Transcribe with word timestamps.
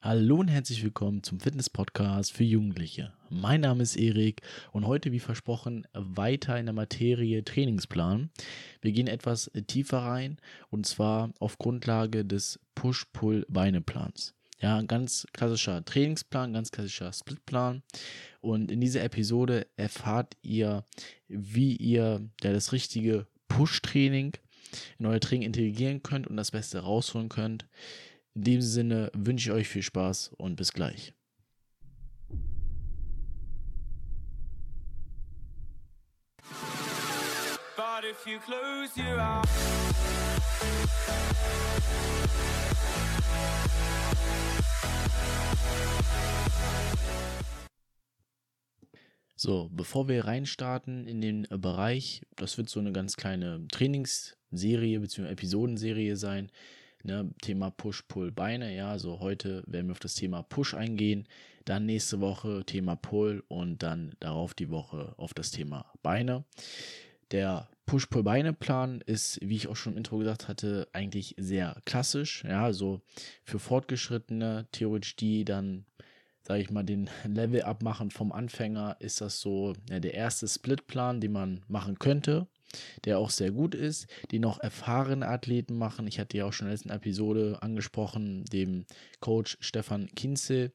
Hallo 0.00 0.36
und 0.36 0.46
herzlich 0.46 0.84
willkommen 0.84 1.24
zum 1.24 1.40
Fitness-Podcast 1.40 2.32
für 2.32 2.44
Jugendliche. 2.44 3.12
Mein 3.30 3.62
Name 3.62 3.82
ist 3.82 3.96
Erik 3.96 4.42
und 4.70 4.86
heute, 4.86 5.10
wie 5.10 5.18
versprochen, 5.18 5.88
weiter 5.92 6.56
in 6.56 6.66
der 6.66 6.72
Materie 6.72 7.44
Trainingsplan. 7.44 8.30
Wir 8.80 8.92
gehen 8.92 9.08
etwas 9.08 9.50
tiefer 9.66 9.98
rein 9.98 10.38
und 10.70 10.86
zwar 10.86 11.32
auf 11.40 11.58
Grundlage 11.58 12.24
des 12.24 12.60
Push-Pull-Beine-Plans. 12.76 14.34
Ja, 14.60 14.82
ganz 14.82 15.26
klassischer 15.32 15.84
Trainingsplan, 15.84 16.52
ganz 16.52 16.70
klassischer 16.70 17.12
Splitplan. 17.12 17.82
Und 18.40 18.70
in 18.70 18.80
dieser 18.80 19.02
Episode 19.02 19.66
erfahrt 19.76 20.36
ihr, 20.42 20.84
wie 21.26 21.74
ihr 21.74 22.22
ja, 22.40 22.52
das 22.52 22.70
richtige 22.72 23.26
Push-Training 23.48 24.34
in 24.98 25.06
euer 25.06 25.18
Training 25.18 25.46
integrieren 25.46 26.04
könnt 26.04 26.28
und 26.28 26.36
das 26.36 26.52
Beste 26.52 26.78
rausholen 26.78 27.28
könnt. 27.28 27.66
In 28.34 28.44
dem 28.44 28.60
Sinne 28.60 29.10
wünsche 29.14 29.50
ich 29.50 29.56
euch 29.56 29.68
viel 29.68 29.82
Spaß 29.82 30.32
und 30.36 30.56
bis 30.56 30.72
gleich. 30.72 31.14
But 37.76 38.04
if 38.04 38.26
you 38.26 38.38
close 38.38 38.96
your 38.96 39.42
So, 49.40 49.70
bevor 49.72 50.08
wir 50.08 50.24
reinstarten 50.24 51.06
in 51.06 51.20
den 51.20 51.46
Bereich, 51.48 52.22
das 52.34 52.58
wird 52.58 52.68
so 52.68 52.80
eine 52.80 52.90
ganz 52.90 53.16
kleine 53.16 53.64
Trainingsserie 53.70 54.98
bzw. 54.98 55.28
Episodenserie 55.28 56.16
sein, 56.16 56.50
Ne, 57.08 57.30
Thema 57.40 57.70
Push, 57.70 58.02
Pull, 58.02 58.30
Beine. 58.30 58.76
Ja, 58.76 58.90
also 58.90 59.18
heute 59.18 59.64
werden 59.66 59.86
wir 59.86 59.92
auf 59.92 59.98
das 59.98 60.14
Thema 60.14 60.42
Push 60.42 60.74
eingehen. 60.74 61.26
Dann 61.64 61.86
nächste 61.86 62.20
Woche 62.20 62.64
Thema 62.66 62.96
Pull 62.96 63.42
und 63.48 63.82
dann 63.82 64.12
darauf 64.20 64.52
die 64.52 64.68
Woche 64.68 65.14
auf 65.16 65.32
das 65.32 65.50
Thema 65.50 65.90
Beine. 66.02 66.44
Der 67.30 67.66
Push-Pull-Beine-Plan 67.86 69.00
ist, 69.06 69.38
wie 69.40 69.56
ich 69.56 69.68
auch 69.68 69.76
schon 69.76 69.94
im 69.94 69.98
Intro 69.98 70.18
gesagt 70.18 70.48
hatte, 70.48 70.86
eigentlich 70.92 71.34
sehr 71.38 71.80
klassisch. 71.86 72.44
Ja, 72.44 72.64
also 72.64 73.00
für 73.42 73.58
Fortgeschrittene, 73.58 74.66
theoretisch 74.72 75.16
die 75.16 75.46
dann, 75.46 75.86
sage 76.42 76.60
ich 76.60 76.70
mal, 76.70 76.84
den 76.84 77.08
Level 77.26 77.62
abmachen 77.62 78.10
vom 78.10 78.32
Anfänger, 78.32 78.96
ist 79.00 79.22
das 79.22 79.40
so 79.40 79.72
ja, 79.88 79.98
der 79.98 80.12
erste 80.12 80.46
Split-Plan, 80.46 81.22
den 81.22 81.32
man 81.32 81.64
machen 81.68 81.98
könnte 81.98 82.48
der 83.04 83.18
auch 83.18 83.30
sehr 83.30 83.50
gut 83.50 83.74
ist, 83.74 84.06
den 84.32 84.44
auch 84.44 84.58
erfahrene 84.58 85.26
Athleten 85.26 85.76
machen. 85.76 86.06
Ich 86.06 86.18
hatte 86.18 86.36
ja 86.36 86.44
auch 86.44 86.52
schon 86.52 86.66
in 86.66 86.70
der 86.70 86.76
letzten 86.76 86.90
Episode 86.90 87.58
angesprochen, 87.60 88.44
dem 88.44 88.84
Coach 89.20 89.56
Stefan 89.60 90.08
Kinzel, 90.14 90.72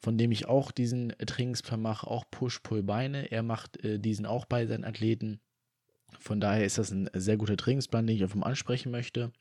von 0.00 0.16
dem 0.16 0.32
ich 0.32 0.46
auch 0.46 0.70
diesen 0.70 1.10
Trainingsplan 1.10 1.80
mache, 1.80 2.06
auch 2.06 2.24
Push-Pull-Beine. 2.30 3.30
Er 3.30 3.42
macht 3.42 3.84
äh, 3.84 3.98
diesen 3.98 4.26
auch 4.26 4.46
bei 4.46 4.66
seinen 4.66 4.84
Athleten. 4.84 5.40
Von 6.18 6.40
daher 6.40 6.64
ist 6.64 6.78
das 6.78 6.90
ein 6.90 7.08
sehr 7.14 7.36
guter 7.36 7.56
Trainingsplan, 7.56 8.06
den 8.06 8.16
ich 8.16 8.24
auf 8.24 8.32
dem 8.32 8.42
ansprechen 8.42 8.90
möchte. 8.90 9.32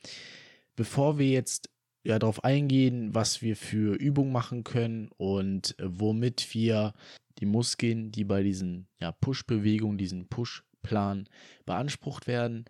Bevor 0.76 1.18
wir 1.18 1.28
jetzt 1.28 1.70
ja 2.04 2.20
darauf 2.20 2.44
eingehen, 2.44 3.14
was 3.14 3.42
wir 3.42 3.56
für 3.56 3.96
Übungen 3.96 4.32
machen 4.32 4.64
können 4.64 5.10
und 5.18 5.78
äh, 5.80 5.84
womit 5.86 6.54
wir 6.54 6.94
die 7.40 7.46
Muskeln, 7.46 8.12
die 8.12 8.26
bei 8.26 8.44
diesen 8.44 8.88
ja, 9.00 9.12
Push-Bewegungen, 9.12 9.98
diesen 9.98 10.28
Push 10.28 10.64
Plan 10.90 11.30
beansprucht 11.68 12.26
werden, 12.26 12.66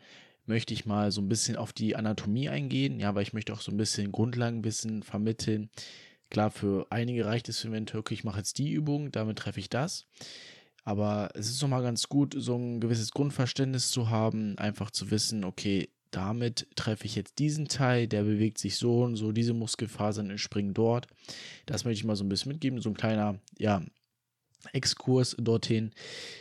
möchte 0.46 0.74
ich 0.74 0.86
mal 0.86 1.12
so 1.12 1.22
ein 1.22 1.30
bisschen 1.30 1.56
auf 1.56 1.72
die 1.72 1.96
Anatomie 1.96 2.50
eingehen, 2.50 3.00
ja, 3.00 3.16
weil 3.16 3.24
ich 3.24 3.34
möchte 3.34 3.54
auch 3.54 3.62
so 3.62 3.72
ein 3.72 3.78
bisschen 3.78 4.12
Grundlagenwissen 4.12 5.04
vermitteln. 5.04 5.70
Klar, 6.30 6.52
für 6.52 6.88
einige 6.90 7.26
reicht 7.26 7.48
es 7.48 7.64
eventuell, 7.64 8.02
okay, 8.02 8.16
ich 8.16 8.26
mache 8.26 8.40
jetzt 8.40 8.58
die 8.58 8.72
Übung, 8.72 9.12
damit 9.12 9.38
treffe 9.38 9.62
ich 9.62 9.70
das. 9.70 10.06
Aber 10.84 11.30
es 11.34 11.50
ist 11.50 11.64
doch 11.64 11.68
mal 11.70 11.82
ganz 11.82 12.10
gut, 12.10 12.36
so 12.38 12.58
ein 12.58 12.82
gewisses 12.82 13.12
Grundverständnis 13.12 13.90
zu 13.90 14.10
haben, 14.10 14.58
einfach 14.58 14.92
zu 14.92 15.12
wissen, 15.12 15.46
okay, 15.46 15.90
damit 16.12 16.68
treffe 16.76 17.06
ich 17.06 17.16
jetzt 17.16 17.40
diesen 17.40 17.68
Teil, 17.68 18.08
der 18.08 18.24
bewegt 18.24 18.58
sich 18.58 18.76
so 18.76 19.04
und 19.04 19.16
so, 19.16 19.32
diese 19.32 19.54
Muskelfasern 19.54 20.30
entspringen 20.30 20.74
dort. 20.74 21.08
Das 21.68 21.86
möchte 21.86 22.00
ich 22.00 22.06
mal 22.06 22.16
so 22.16 22.24
ein 22.24 22.30
bisschen 22.30 22.52
mitgeben, 22.52 22.82
so 22.82 22.90
ein 22.90 22.98
kleiner, 22.98 23.40
ja, 23.58 23.84
Exkurs 24.74 25.36
dorthin. 25.40 25.92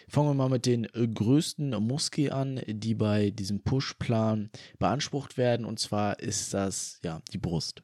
Fangen 0.08 0.28
wir 0.28 0.34
mal 0.34 0.48
mit 0.48 0.66
den 0.66 0.84
äh, 0.84 1.06
größten 1.06 1.70
Muskeln 1.82 2.30
an, 2.32 2.60
die 2.66 2.94
bei 2.94 3.30
diesem 3.30 3.60
Push-Plan 3.60 4.50
beansprucht 4.78 5.36
werden. 5.36 5.64
Und 5.64 5.78
zwar 5.78 6.18
ist 6.20 6.54
das 6.54 6.98
ja 7.04 7.20
die 7.32 7.38
Brust. 7.38 7.82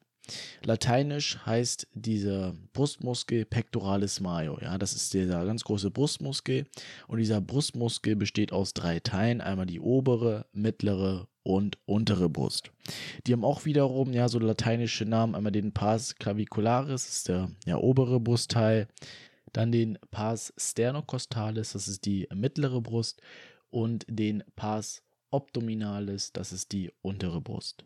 Lateinisch 0.63 1.37
heißt 1.45 1.87
dieser 1.93 2.55
Brustmuskel 2.73 3.45
Pectoralis 3.45 4.19
major. 4.19 4.61
Ja, 4.61 4.77
das 4.77 4.93
ist 4.93 5.13
dieser 5.13 5.45
ganz 5.45 5.63
große 5.63 5.91
Brustmuskel. 5.91 6.65
Und 7.07 7.19
dieser 7.19 7.41
Brustmuskel 7.41 8.15
besteht 8.15 8.51
aus 8.51 8.73
drei 8.73 8.99
Teilen. 8.99 9.41
Einmal 9.41 9.67
die 9.67 9.79
obere, 9.79 10.45
mittlere 10.51 11.27
und 11.43 11.77
untere 11.85 12.27
Brust. 12.27 12.71
Die 13.27 13.33
haben 13.33 13.45
auch 13.45 13.65
wiederum, 13.65 14.13
ja, 14.13 14.27
so 14.27 14.39
lateinische 14.39 15.05
Namen. 15.05 15.35
Einmal 15.35 15.51
den 15.51 15.73
Pars 15.73 16.15
clavicularis, 16.15 17.05
das 17.05 17.17
ist 17.17 17.27
der 17.27 17.51
ja, 17.65 17.77
obere 17.77 18.19
Brustteil. 18.19 18.87
Dann 19.55 19.71
den 19.71 19.97
Pars 20.11 20.53
sternocostalis, 20.57 21.71
das 21.71 21.87
ist 21.87 22.05
die 22.05 22.27
mittlere 22.35 22.81
Brust. 22.81 23.21
Und 23.69 24.05
den 24.09 24.43
Pars 24.57 25.01
abdominalis, 25.31 26.33
das 26.33 26.51
ist 26.51 26.73
die 26.73 26.91
untere 27.01 27.39
Brust. 27.39 27.85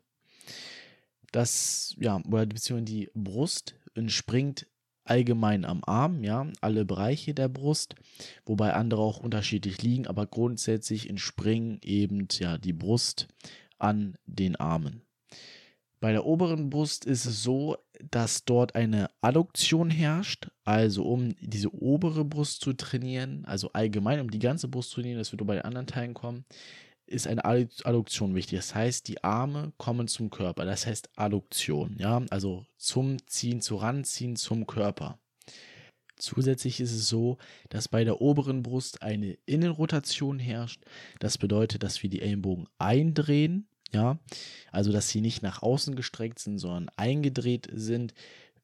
Das, 1.31 1.95
ja, 1.99 2.23
oder 2.27 2.47
beziehungsweise 2.47 2.85
die 2.85 3.11
Brust 3.13 3.75
entspringt 3.93 4.65
allgemein 5.03 5.63
am 5.63 5.83
Arm, 5.83 6.23
ja, 6.23 6.47
alle 6.59 6.85
Bereiche 6.85 7.35
der 7.35 7.49
Brust, 7.49 7.93
wobei 8.47 8.73
andere 8.73 9.01
auch 9.01 9.19
unterschiedlich 9.19 9.83
liegen, 9.83 10.07
aber 10.07 10.25
grundsätzlich 10.25 11.07
entspringen 11.07 11.79
eben 11.83 12.27
ja 12.39 12.57
die 12.57 12.73
Brust 12.73 13.27
an 13.77 14.17
den 14.25 14.55
Armen. 14.55 15.03
Bei 15.99 16.13
der 16.13 16.25
oberen 16.25 16.69
Brust 16.69 17.05
ist 17.05 17.25
es 17.25 17.43
so, 17.43 17.77
dass 18.09 18.45
dort 18.45 18.75
eine 18.75 19.09
Adduktion 19.19 19.89
herrscht, 19.89 20.49
also 20.63 21.03
um 21.03 21.35
diese 21.41 21.73
obere 21.73 22.23
Brust 22.23 22.61
zu 22.61 22.73
trainieren, 22.73 23.43
also 23.45 23.71
allgemein 23.73 24.21
um 24.21 24.31
die 24.31 24.39
ganze 24.39 24.69
Brust 24.69 24.91
zu 24.91 25.01
trainieren, 25.01 25.19
das 25.19 25.31
wird 25.33 25.45
bei 25.45 25.55
den 25.55 25.65
anderen 25.65 25.87
Teilen 25.87 26.13
kommen, 26.13 26.45
ist 27.05 27.27
eine 27.27 27.43
Adduktion 27.43 28.35
wichtig. 28.35 28.59
Das 28.59 28.75
heißt, 28.75 29.07
die 29.07 29.23
Arme 29.23 29.73
kommen 29.77 30.07
zum 30.07 30.29
Körper. 30.29 30.63
Das 30.63 30.85
heißt 30.85 31.09
Adduktion, 31.17 31.95
ja, 31.97 32.21
also 32.29 32.65
zum 32.77 33.17
Ziehen, 33.27 33.61
zu 33.61 33.75
ranziehen 33.75 34.35
zum 34.35 34.67
Körper. 34.67 35.19
Zusätzlich 36.15 36.79
ist 36.81 36.91
es 36.91 37.09
so, 37.09 37.37
dass 37.69 37.87
bei 37.87 38.03
der 38.03 38.21
oberen 38.21 38.61
Brust 38.61 39.01
eine 39.01 39.37
Innenrotation 39.45 40.37
herrscht. 40.37 40.83
Das 41.19 41.37
bedeutet, 41.37 41.81
dass 41.83 42.03
wir 42.03 42.09
die 42.09 42.21
Ellenbogen 42.21 42.67
eindrehen 42.77 43.67
ja, 43.91 44.19
also 44.71 44.91
dass 44.91 45.09
sie 45.09 45.21
nicht 45.21 45.41
nach 45.41 45.61
außen 45.61 45.95
gestreckt 45.95 46.39
sind, 46.39 46.59
sondern 46.59 46.89
eingedreht 46.95 47.69
sind. 47.73 48.13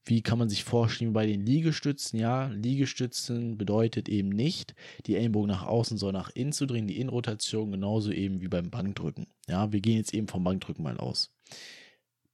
Wie 0.08 0.22
kann 0.22 0.38
man 0.38 0.50
sich 0.50 0.64
vorstellen 0.64 1.14
bei 1.14 1.26
den 1.26 1.46
Liegestützen? 1.46 2.20
Ja, 2.20 2.48
Liegestützen 2.48 3.58
bedeutet 3.58 4.08
eben 4.08 4.30
nicht, 4.30 4.76
die 5.08 5.16
Ellenbogen 5.16 5.50
nach 5.50 5.66
außen, 5.66 5.98
sondern 5.98 6.22
nach 6.22 6.30
innen 6.30 6.52
zu 6.52 6.68
drehen, 6.68 6.88
die 6.88 7.00
Innenrotation 7.00 7.72
genauso 7.72 8.12
eben 8.12 8.40
wie 8.40 8.48
beim 8.48 8.70
Bankdrücken. 8.70 9.26
Ja, 9.48 9.72
wir 9.72 9.82
gehen 9.82 9.98
jetzt 9.98 10.14
eben 10.14 10.28
vom 10.28 10.44
Bankdrücken 10.44 10.84
mal 10.84 10.98
aus. 10.98 11.32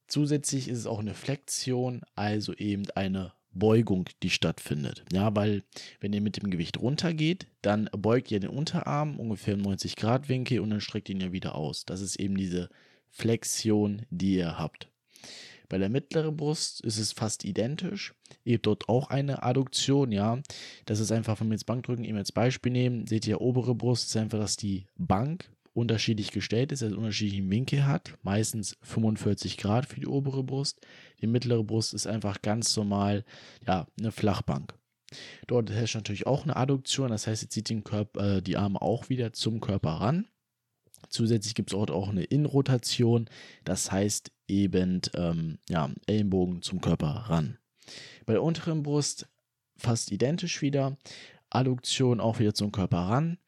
Zusätzlich 0.06 0.68
ist 0.68 0.78
es 0.78 0.86
auch 0.86 0.98
eine 0.98 1.14
Flexion, 1.14 2.02
also 2.14 2.52
eben 2.52 2.90
eine 2.90 3.32
Beugung, 3.54 4.08
die 4.22 4.30
stattfindet. 4.30 5.04
Ja, 5.12 5.34
weil 5.34 5.62
wenn 6.00 6.12
ihr 6.12 6.20
mit 6.20 6.42
dem 6.42 6.50
Gewicht 6.50 6.80
runtergeht, 6.80 7.46
dann 7.60 7.88
beugt 7.92 8.30
ihr 8.30 8.40
den 8.40 8.50
Unterarm 8.50 9.18
ungefähr 9.18 9.54
im 9.54 9.62
90 9.62 9.96
Grad 9.96 10.28
Winkel 10.28 10.60
und 10.60 10.70
dann 10.70 10.80
streckt 10.80 11.08
ihn 11.08 11.20
ja 11.20 11.32
wieder 11.32 11.54
aus. 11.54 11.84
Das 11.84 12.00
ist 12.00 12.16
eben 12.16 12.36
diese 12.36 12.68
Flexion, 13.10 14.02
die 14.10 14.36
ihr 14.36 14.58
habt. 14.58 14.88
Bei 15.68 15.78
der 15.78 15.88
mittleren 15.88 16.36
Brust 16.36 16.82
ist 16.82 16.98
es 16.98 17.12
fast 17.12 17.44
identisch. 17.44 18.14
Ihr 18.44 18.56
habt 18.56 18.66
dort 18.66 18.88
auch 18.90 19.08
eine 19.08 19.42
Adduktion, 19.42 20.12
ja. 20.12 20.42
Das 20.84 21.00
ist 21.00 21.12
einfach, 21.12 21.40
wenn 21.40 21.48
wir 21.48 21.54
jetzt 21.54 21.64
Bankdrücken 21.64 22.04
eben 22.04 22.18
als 22.18 22.32
Beispiel 22.32 22.72
nehmen, 22.72 23.06
seht 23.06 23.26
ihr, 23.26 23.40
obere 23.40 23.74
Brust 23.74 24.08
ist 24.08 24.16
einfach, 24.16 24.38
dass 24.38 24.56
die 24.56 24.86
Bank 24.96 25.48
unterschiedlich 25.74 26.32
gestellt 26.32 26.72
ist, 26.72 26.82
also 26.82 26.96
unterschiedlichen 26.96 27.50
Winkel 27.50 27.86
hat, 27.86 28.14
meistens 28.22 28.76
45 28.82 29.56
Grad 29.56 29.86
für 29.86 30.00
die 30.00 30.06
obere 30.06 30.42
Brust. 30.42 30.80
Die 31.20 31.26
mittlere 31.26 31.64
Brust 31.64 31.94
ist 31.94 32.06
einfach 32.06 32.42
ganz 32.42 32.76
normal, 32.76 33.24
ja, 33.66 33.86
eine 33.98 34.12
Flachbank. 34.12 34.74
Dort 35.46 35.70
herrscht 35.70 35.94
natürlich 35.94 36.26
auch 36.26 36.44
eine 36.44 36.56
Adduktion, 36.56 37.10
das 37.10 37.26
heißt, 37.26 37.42
ihr 37.42 37.50
zieht 37.50 37.70
den 37.70 37.84
Körper, 37.84 38.36
äh, 38.36 38.42
die 38.42 38.56
Arme 38.56 38.80
auch 38.80 39.08
wieder 39.08 39.32
zum 39.32 39.60
Körper 39.60 39.90
ran. 39.90 40.26
Zusätzlich 41.08 41.54
gibt 41.54 41.70
es 41.70 41.76
dort 41.76 41.90
auch 41.90 42.08
eine 42.08 42.24
Innenrotation, 42.24 43.28
das 43.64 43.90
heißt 43.92 44.32
eben 44.48 45.00
ähm, 45.14 45.58
ja, 45.68 45.90
Ellenbogen 46.06 46.62
zum 46.62 46.80
Körper 46.80 47.08
ran. 47.08 47.58
Bei 48.24 48.34
der 48.34 48.42
unteren 48.42 48.82
Brust 48.82 49.28
fast 49.76 50.12
identisch 50.12 50.62
wieder, 50.62 50.96
Adduktion 51.50 52.20
auch 52.20 52.38
wieder 52.38 52.54
zum 52.54 52.72
Körper 52.72 52.98
ran. 52.98 53.38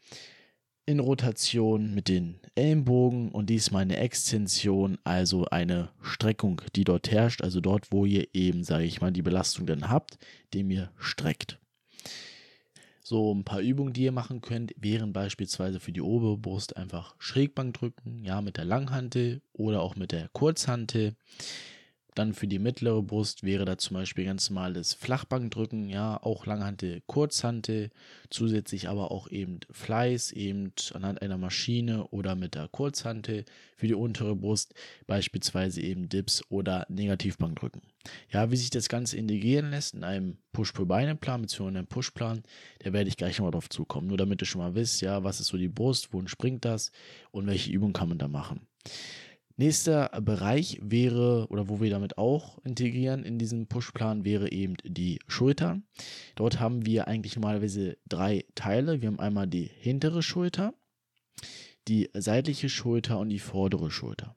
In 0.87 1.01
Rotation 1.01 1.95
mit 1.95 2.09
den 2.09 2.41
Ellenbogen 2.55 3.31
und 3.31 3.49
diesmal 3.49 3.83
eine 3.83 3.97
Extension, 3.97 4.99
also 5.05 5.47
eine 5.47 5.91
Streckung, 6.03 6.61
die 6.77 6.85
dort 6.85 7.11
herrscht, 7.11 7.43
also 7.43 7.61
dort, 7.61 7.91
wo 7.91 8.05
ihr 8.05 8.29
eben, 8.35 8.65
sage 8.65 8.85
ich 8.85 9.01
mal, 9.01 9.13
die 9.13 9.23
Belastung 9.23 9.67
dann 9.67 9.89
habt, 9.89 10.19
dem 10.53 10.71
ihr 10.71 10.91
streckt. 10.99 11.59
So 13.01 13.35
ein 13.35 13.45
paar 13.45 13.61
Übungen, 13.61 13.93
die 13.93 14.05
ihr 14.05 14.13
machen 14.13 14.41
könnt, 14.41 14.73
wären 14.79 15.13
beispielsweise 15.13 15.79
für 15.79 15.93
die 15.93 16.01
obere 16.01 16.39
Brust 16.39 16.77
einfach 16.77 17.15
Schrägbank 17.19 17.75
drücken, 17.75 18.25
ja, 18.25 18.41
mit 18.41 18.57
der 18.57 18.65
Langhantel 18.65 19.43
oder 19.53 19.83
auch 19.83 19.97
mit 19.97 20.13
der 20.13 20.29
Kurzhantel. 20.33 21.15
Dann 22.15 22.33
für 22.33 22.47
die 22.47 22.61
mittlere 22.61 23.03
Brust 23.03 23.43
wäre 23.43 23.65
da 23.65 23.77
zum 23.77 23.95
Beispiel 23.95 24.25
ganz 24.25 24.49
normales 24.49 24.95
Flachbankdrücken, 24.95 25.89
ja, 25.89 26.17
auch 26.23 26.47
Langhantel, 26.47 27.03
Kurzhantel, 27.07 27.91
zusätzlich 28.31 28.89
aber 28.89 29.11
auch 29.11 29.29
eben 29.29 29.61
Fleiß, 29.71 30.31
eben 30.33 30.73
anhand 30.93 31.23
einer 31.23 31.39
Maschine 31.39 32.07
oder 32.09 32.37
mit 32.37 32.55
der 32.55 32.69
Kurzhantel. 32.69 33.45
Für 33.77 33.89
die 33.89 33.95
untere 33.95 34.37
Brust 34.37 34.73
beispielsweise 35.07 35.81
eben 35.81 36.09
Dips 36.09 36.43
oder 36.49 36.87
Negativbankdrücken. 36.89 37.83
Ja, 38.31 38.51
wie 38.51 38.57
sich 38.57 38.71
das 38.71 38.89
Ganze 38.89 39.17
integrieren 39.17 39.71
lässt 39.71 39.95
in 39.95 40.05
einem 40.05 40.39
Push-Pull-Beine-Plan 40.53 41.43
bzw. 41.43 41.69
einem 41.69 41.87
Push-Plan, 41.87 42.45
da 42.79 42.93
werde 42.93 43.09
ich 43.09 43.17
gleich 43.17 43.39
nochmal 43.39 43.51
drauf 43.51 43.69
zukommen. 43.69 44.07
Nur 44.07 44.17
damit 44.17 44.41
ihr 44.43 44.47
schon 44.47 44.61
mal 44.61 44.75
wisst, 44.75 45.01
ja, 45.03 45.25
was 45.25 45.41
ist 45.41 45.49
so 45.49 45.57
die 45.57 45.69
Brust, 45.69 46.13
wohin 46.13 46.29
springt 46.29 46.65
das 46.65 46.93
und 47.33 47.47
welche 47.47 47.73
Übungen 47.73 47.93
kann 47.93 48.09
man 48.09 48.19
da 48.19 48.29
machen. 48.29 48.67
Nächster 49.57 50.09
Bereich 50.21 50.81
wäre, 50.83 51.47
oder 51.49 51.69
wo 51.69 51.81
wir 51.81 51.89
damit 51.89 52.19
auch 52.19 52.59
integrieren 52.65 53.25
in 53.25 53.39
diesem 53.39 53.69
Pushplan, 53.69 54.25
wäre 54.25 54.51
eben 54.51 54.75
die 54.85 55.21
Schulter. 55.29 55.81
Dort 56.35 56.59
haben 56.59 56.85
wir 56.87 57.07
eigentlich 57.07 57.37
normalerweise 57.37 57.97
drei 58.09 58.45
Teile. 58.57 59.01
Wir 59.01 59.09
haben 59.09 59.21
einmal 59.21 59.47
die 59.47 59.71
hintere 59.79 60.23
Schulter, 60.23 60.75
die 61.87 62.11
seitliche 62.15 62.69
Schulter 62.69 63.21
und 63.21 63.29
die 63.29 63.39
vordere 63.39 63.93
Schulter. 63.93 64.35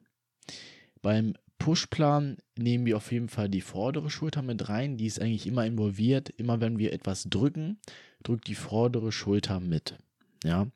Beim 1.02 1.34
Pushplan 1.58 2.38
nehmen 2.56 2.86
wir 2.86 2.98
auf 2.98 3.12
jeden 3.12 3.30
Fall 3.30 3.50
die 3.50 3.62
vordere 3.62 4.12
Schulter 4.12 4.44
mit 4.44 4.70
rein. 4.70 4.98
Die 4.98 5.08
ist 5.08 5.20
eigentlich 5.20 5.48
immer 5.48 5.66
involviert. 5.66 6.30
Immer 6.30 6.62
wenn 6.62 6.78
wir 6.78 6.94
etwas 6.94 7.24
drücken, 7.24 7.80
drückt 8.22 8.48
die 8.48 8.56
vordere 8.56 9.12
Schulter 9.12 9.60
mit. 9.60 9.98
Ja, 10.44 10.68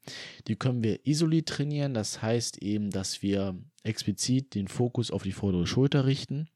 die 0.47 0.55
können 0.55 0.83
wir 0.83 1.05
isoliert 1.05 1.47
trainieren. 1.47 1.93
Das 1.93 2.23
heißt 2.23 2.57
eben, 2.63 2.89
dass 2.89 3.21
wir 3.21 3.55
explizit 3.83 4.55
den 4.55 4.67
Fokus 4.67 5.11
auf 5.11 5.23
die 5.23 5.31
vordere 5.31 5.67
Schulter 5.67 6.05
richten. 6.05 6.49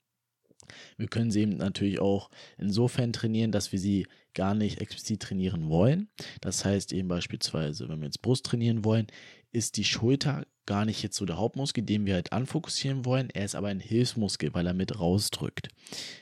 Wir 0.98 1.08
können 1.08 1.32
sie 1.32 1.42
eben 1.42 1.58
natürlich 1.58 2.00
auch 2.00 2.30
insofern 2.58 3.14
trainieren, 3.14 3.52
dass 3.52 3.72
wir 3.72 3.80
sie 3.80 4.08
gar 4.34 4.56
nicht 4.56 4.82
explizit 4.82 5.22
trainieren 5.22 5.70
wollen. 5.70 6.10
Das 6.42 6.66
heißt 6.66 6.92
eben 6.94 7.08
beispielsweise, 7.08 7.88
wenn 7.88 8.00
wir 8.00 8.06
jetzt 8.06 8.22
Brust 8.22 8.46
trainieren 8.46 8.84
wollen, 8.84 9.08
ist 9.52 9.78
die 9.78 9.84
Schulter 9.84 10.46
gar 10.66 10.86
nicht 10.86 11.04
jetzt 11.04 11.18
so 11.18 11.26
der 11.26 11.38
Hauptmuskel, 11.38 11.84
den 11.84 12.06
wir 12.06 12.16
halt 12.16 12.34
anfokussieren 12.34 13.06
wollen. 13.06 13.30
Er 13.30 13.46
ist 13.46 13.56
aber 13.56 13.68
ein 13.68 13.80
Hilfsmuskel, 13.80 14.54
weil 14.54 14.66
er 14.68 14.74
mit 14.74 15.00
rausdrückt. 15.00 15.70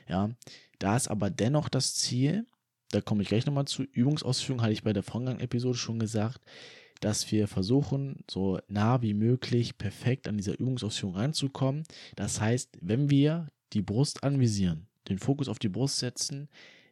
Ja, 0.08 0.32
da 0.80 0.96
ist 0.98 1.08
aber 1.08 1.30
dennoch 1.30 1.70
das 1.70 1.96
Ziel, 1.96 2.46
da 2.92 3.02
komme 3.02 3.24
ich 3.24 3.30
gleich 3.30 3.46
nochmal 3.46 3.66
zu. 3.66 3.84
Übungsausführung 3.84 4.62
hatte 4.62 4.74
ich 4.74 4.84
bei 4.84 4.94
der 4.94 5.04
vorangegangenen 5.04 5.46
Episode 5.46 5.78
schon 5.78 5.98
gesagt, 5.98 6.42
dass 7.00 7.32
wir 7.32 7.48
versuchen, 7.48 8.24
so 8.30 8.60
nah 8.68 9.02
wie 9.02 9.14
möglich 9.14 9.78
perfekt 9.78 10.28
an 10.28 10.38
dieser 10.38 10.60
Übungsausführung 10.60 11.16
ranzukommen. 11.16 11.84
Das 12.16 12.40
heißt, 12.40 12.78
wenn 12.82 13.10
wir 13.10 13.50
die 13.74 13.82
Brust 13.82 14.24
anvisieren, 14.24 14.88
den 15.10 15.20
Fokus 15.20 15.48
auf 15.48 15.60
die 15.60 15.70
Brust 15.70 15.98
setzen, 15.98 16.50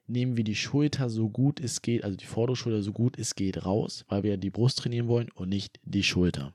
nehmen 0.08 0.38
wir 0.38 0.44
die 0.44 0.56
Schulter 0.56 1.10
so 1.10 1.30
gut 1.30 1.60
es 1.60 1.82
geht, 1.82 2.04
also 2.04 2.18
die 2.18 2.26
vordere 2.26 2.56
Schulter 2.56 2.82
so 2.82 2.92
gut 2.92 3.18
es 3.18 3.36
geht 3.36 3.66
raus, 3.66 4.06
weil 4.10 4.24
wir 4.24 4.38
die 4.38 4.50
Brust 4.50 4.80
trainieren 4.80 5.08
wollen 5.08 5.30
und 5.36 5.50
nicht 5.50 5.80
die 5.84 6.04
Schulter. 6.04 6.54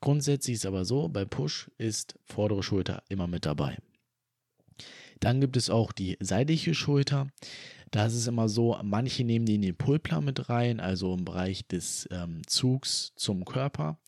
Grundsätzlich 0.00 0.56
ist 0.56 0.66
aber 0.66 0.84
so, 0.84 1.08
beim 1.08 1.28
Push 1.28 1.70
ist 1.78 2.18
vordere 2.24 2.62
Schulter 2.62 3.02
immer 3.08 3.26
mit 3.26 3.46
dabei. 3.46 3.78
Dann 5.20 5.40
gibt 5.40 5.56
es 5.56 5.70
auch 5.70 5.92
die 5.92 6.16
seitliche 6.20 6.74
Schulter. 6.74 7.28
Da 7.96 8.04
ist 8.04 8.14
es 8.14 8.26
immer 8.26 8.50
so, 8.50 8.78
manche 8.82 9.24
nehmen 9.24 9.46
die 9.46 9.54
in 9.54 9.62
den 9.62 9.74
Pullplan 9.74 10.22
mit 10.22 10.50
rein, 10.50 10.80
also 10.80 11.14
im 11.14 11.24
Bereich 11.24 11.66
des 11.66 12.06
ähm, 12.12 12.42
Zugs 12.46 13.14
zum 13.16 13.46
Körper. 13.46 13.98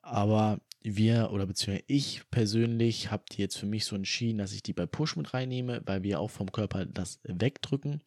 Aber 0.00 0.60
wir 0.80 1.28
oder 1.30 1.44
beziehungsweise 1.44 1.84
ich 1.88 2.22
persönlich 2.30 3.10
habe 3.10 3.24
die 3.30 3.42
jetzt 3.42 3.58
für 3.58 3.66
mich 3.66 3.84
so 3.84 3.96
entschieden, 3.96 4.38
dass 4.38 4.54
ich 4.54 4.62
die 4.62 4.72
bei 4.72 4.86
Push 4.86 5.16
mit 5.16 5.34
reinnehme, 5.34 5.82
weil 5.84 6.02
wir 6.02 6.20
auch 6.20 6.30
vom 6.30 6.52
Körper 6.52 6.86
das 6.86 7.20
wegdrücken. 7.24 8.00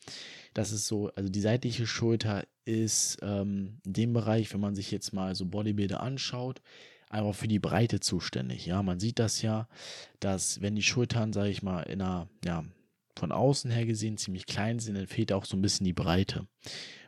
Das 0.55 0.71
ist 0.71 0.87
so, 0.87 1.11
also 1.13 1.29
die 1.29 1.41
seitliche 1.41 1.85
Schulter 1.85 2.43
ist 2.65 3.19
ähm, 3.21 3.77
in 3.85 3.93
dem 3.93 4.13
Bereich, 4.13 4.51
wenn 4.55 4.59
man 4.59 4.73
sich 4.73 4.89
jetzt 4.89 5.13
mal 5.13 5.35
so 5.35 5.45
Bodybuilder 5.45 6.01
anschaut, 6.01 6.63
einfach 7.11 7.35
für 7.35 7.47
die 7.47 7.59
Breite 7.59 7.99
zuständig. 7.99 8.65
Ja, 8.65 8.81
man 8.81 8.99
sieht 8.99 9.19
das 9.19 9.43
ja, 9.43 9.67
dass 10.19 10.63
wenn 10.63 10.73
die 10.73 10.81
Schultern, 10.81 11.31
sage 11.31 11.49
ich 11.49 11.61
mal, 11.61 11.83
in 11.83 12.01
einer, 12.01 12.27
ja, 12.43 12.63
von 13.17 13.31
außen 13.31 13.71
her 13.71 13.85
gesehen 13.85 14.17
ziemlich 14.17 14.45
klein 14.45 14.79
sind, 14.79 14.95
dann 14.95 15.07
fehlt 15.07 15.31
auch 15.31 15.45
so 15.45 15.55
ein 15.57 15.61
bisschen 15.61 15.85
die 15.85 15.93
Breite. 15.93 16.47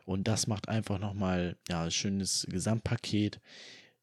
Und 0.04 0.26
das 0.26 0.46
macht 0.46 0.68
einfach 0.68 0.98
nochmal, 0.98 1.56
ja, 1.68 1.84
ein 1.84 1.90
schönes 1.90 2.46
Gesamtpaket. 2.48 3.40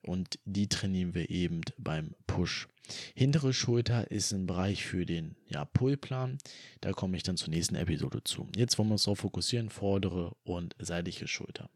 Und 0.01 0.37
die 0.45 0.69
trainieren 0.69 1.15
wir 1.15 1.31
eben 1.31 1.61
beim 1.79 2.13
Push. 2.27 2.67
Hintere 3.15 3.53
Schulter 3.53 4.11
ist 4.11 4.31
ein 4.31 4.45
Bereich 4.45 4.85
für 4.85 5.07
den 5.07 5.35
ja, 5.47 5.65
Pullplan. 5.65 6.37
Da 6.81 6.91
komme 6.91 7.17
ich 7.17 7.23
dann 7.23 7.37
zur 7.37 7.49
nächsten 7.49 7.75
Episode 7.75 8.23
zu. 8.23 8.47
Jetzt 8.55 8.77
wollen 8.77 8.89
wir 8.89 8.93
uns 8.93 9.05
darauf 9.05 9.19
fokussieren, 9.19 9.69
vordere 9.69 10.35
und 10.43 10.75
seitliche 10.77 11.27
Schulter. 11.27 11.69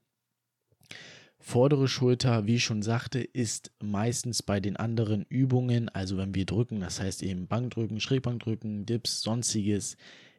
Vordere 1.41 1.88
Schulter, 1.88 2.45
wie 2.45 2.56
ich 2.56 2.63
schon 2.65 2.81
sagte, 2.81 3.19
ist 3.19 3.71
meistens 3.81 4.44
bei 4.44 4.59
den 4.59 4.75
anderen 4.75 5.25
Übungen, 5.30 5.88
also 5.89 6.18
wenn 6.18 6.36
wir 6.36 6.45
drücken, 6.45 6.81
das 6.81 7.00
heißt 7.00 7.24
eben 7.24 7.47
Bankdrücken, 7.47 8.01
Schrägbankdrücken, 8.01 8.86
Dips, 8.86 9.21
sonstiges, 9.21 9.95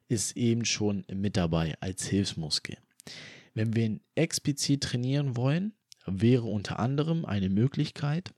ist 0.09 0.37
eben 0.37 0.65
schon 0.65 1.05
mit 1.13 1.37
dabei 1.37 1.75
als 1.81 2.07
Hilfsmuskel. 2.07 2.77
Wenn 3.55 3.75
wir 3.75 3.87
ihn 3.87 4.01
explizit 4.15 4.83
trainieren 4.83 5.37
wollen, 5.37 5.73
wäre 6.07 6.45
unter 6.45 6.79
anderem 6.79 7.25
eine 7.25 7.49
Möglichkeit, 7.49 8.35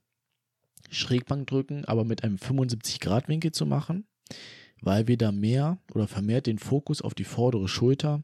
Schrägbankdrücken, 0.91 1.85
aber 1.87 2.05
mit 2.05 2.23
einem 2.23 2.37
75-Grad-Winkel 2.37 3.53
zu 3.53 3.67
machen, 3.67 4.07
weil 4.81 5.09
wir 5.09 5.17
da 5.17 5.33
mehr 5.33 5.79
oder 5.95 6.07
vermehrt 6.07 6.47
den 6.47 6.59
Fokus 6.59 7.03
auf 7.03 7.15
die 7.15 7.25
vordere 7.25 7.69
Schulter 7.69 8.23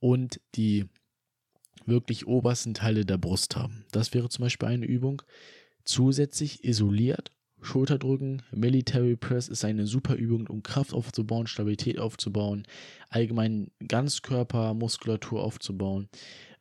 und 0.00 0.40
die 0.54 0.86
wirklich 1.86 2.26
obersten 2.26 2.74
Teile 2.74 3.04
der 3.04 3.18
Brust 3.18 3.56
haben. 3.56 3.84
Das 3.92 4.14
wäre 4.14 4.28
zum 4.28 4.44
Beispiel 4.44 4.68
eine 4.68 4.86
Übung. 4.86 5.22
Zusätzlich 5.84 6.64
isoliert 6.64 7.30
Schulterdrücken, 7.62 8.42
Military 8.52 9.16
Press 9.16 9.48
ist 9.48 9.64
eine 9.64 9.86
super 9.86 10.14
Übung, 10.14 10.46
um 10.46 10.62
Kraft 10.62 10.94
aufzubauen, 10.94 11.46
Stabilität 11.46 11.98
aufzubauen, 11.98 12.66
allgemein 13.10 13.70
Ganzkörpermuskulatur 13.86 15.42
aufzubauen 15.42 16.08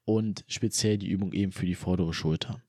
und 0.03 0.43
speziell 0.47 0.97
die 0.97 1.07
Übung 1.07 1.33
eben 1.33 1.51
für 1.51 1.65
die 1.65 1.75
vordere 1.75 2.13
Schulter. 2.13 2.61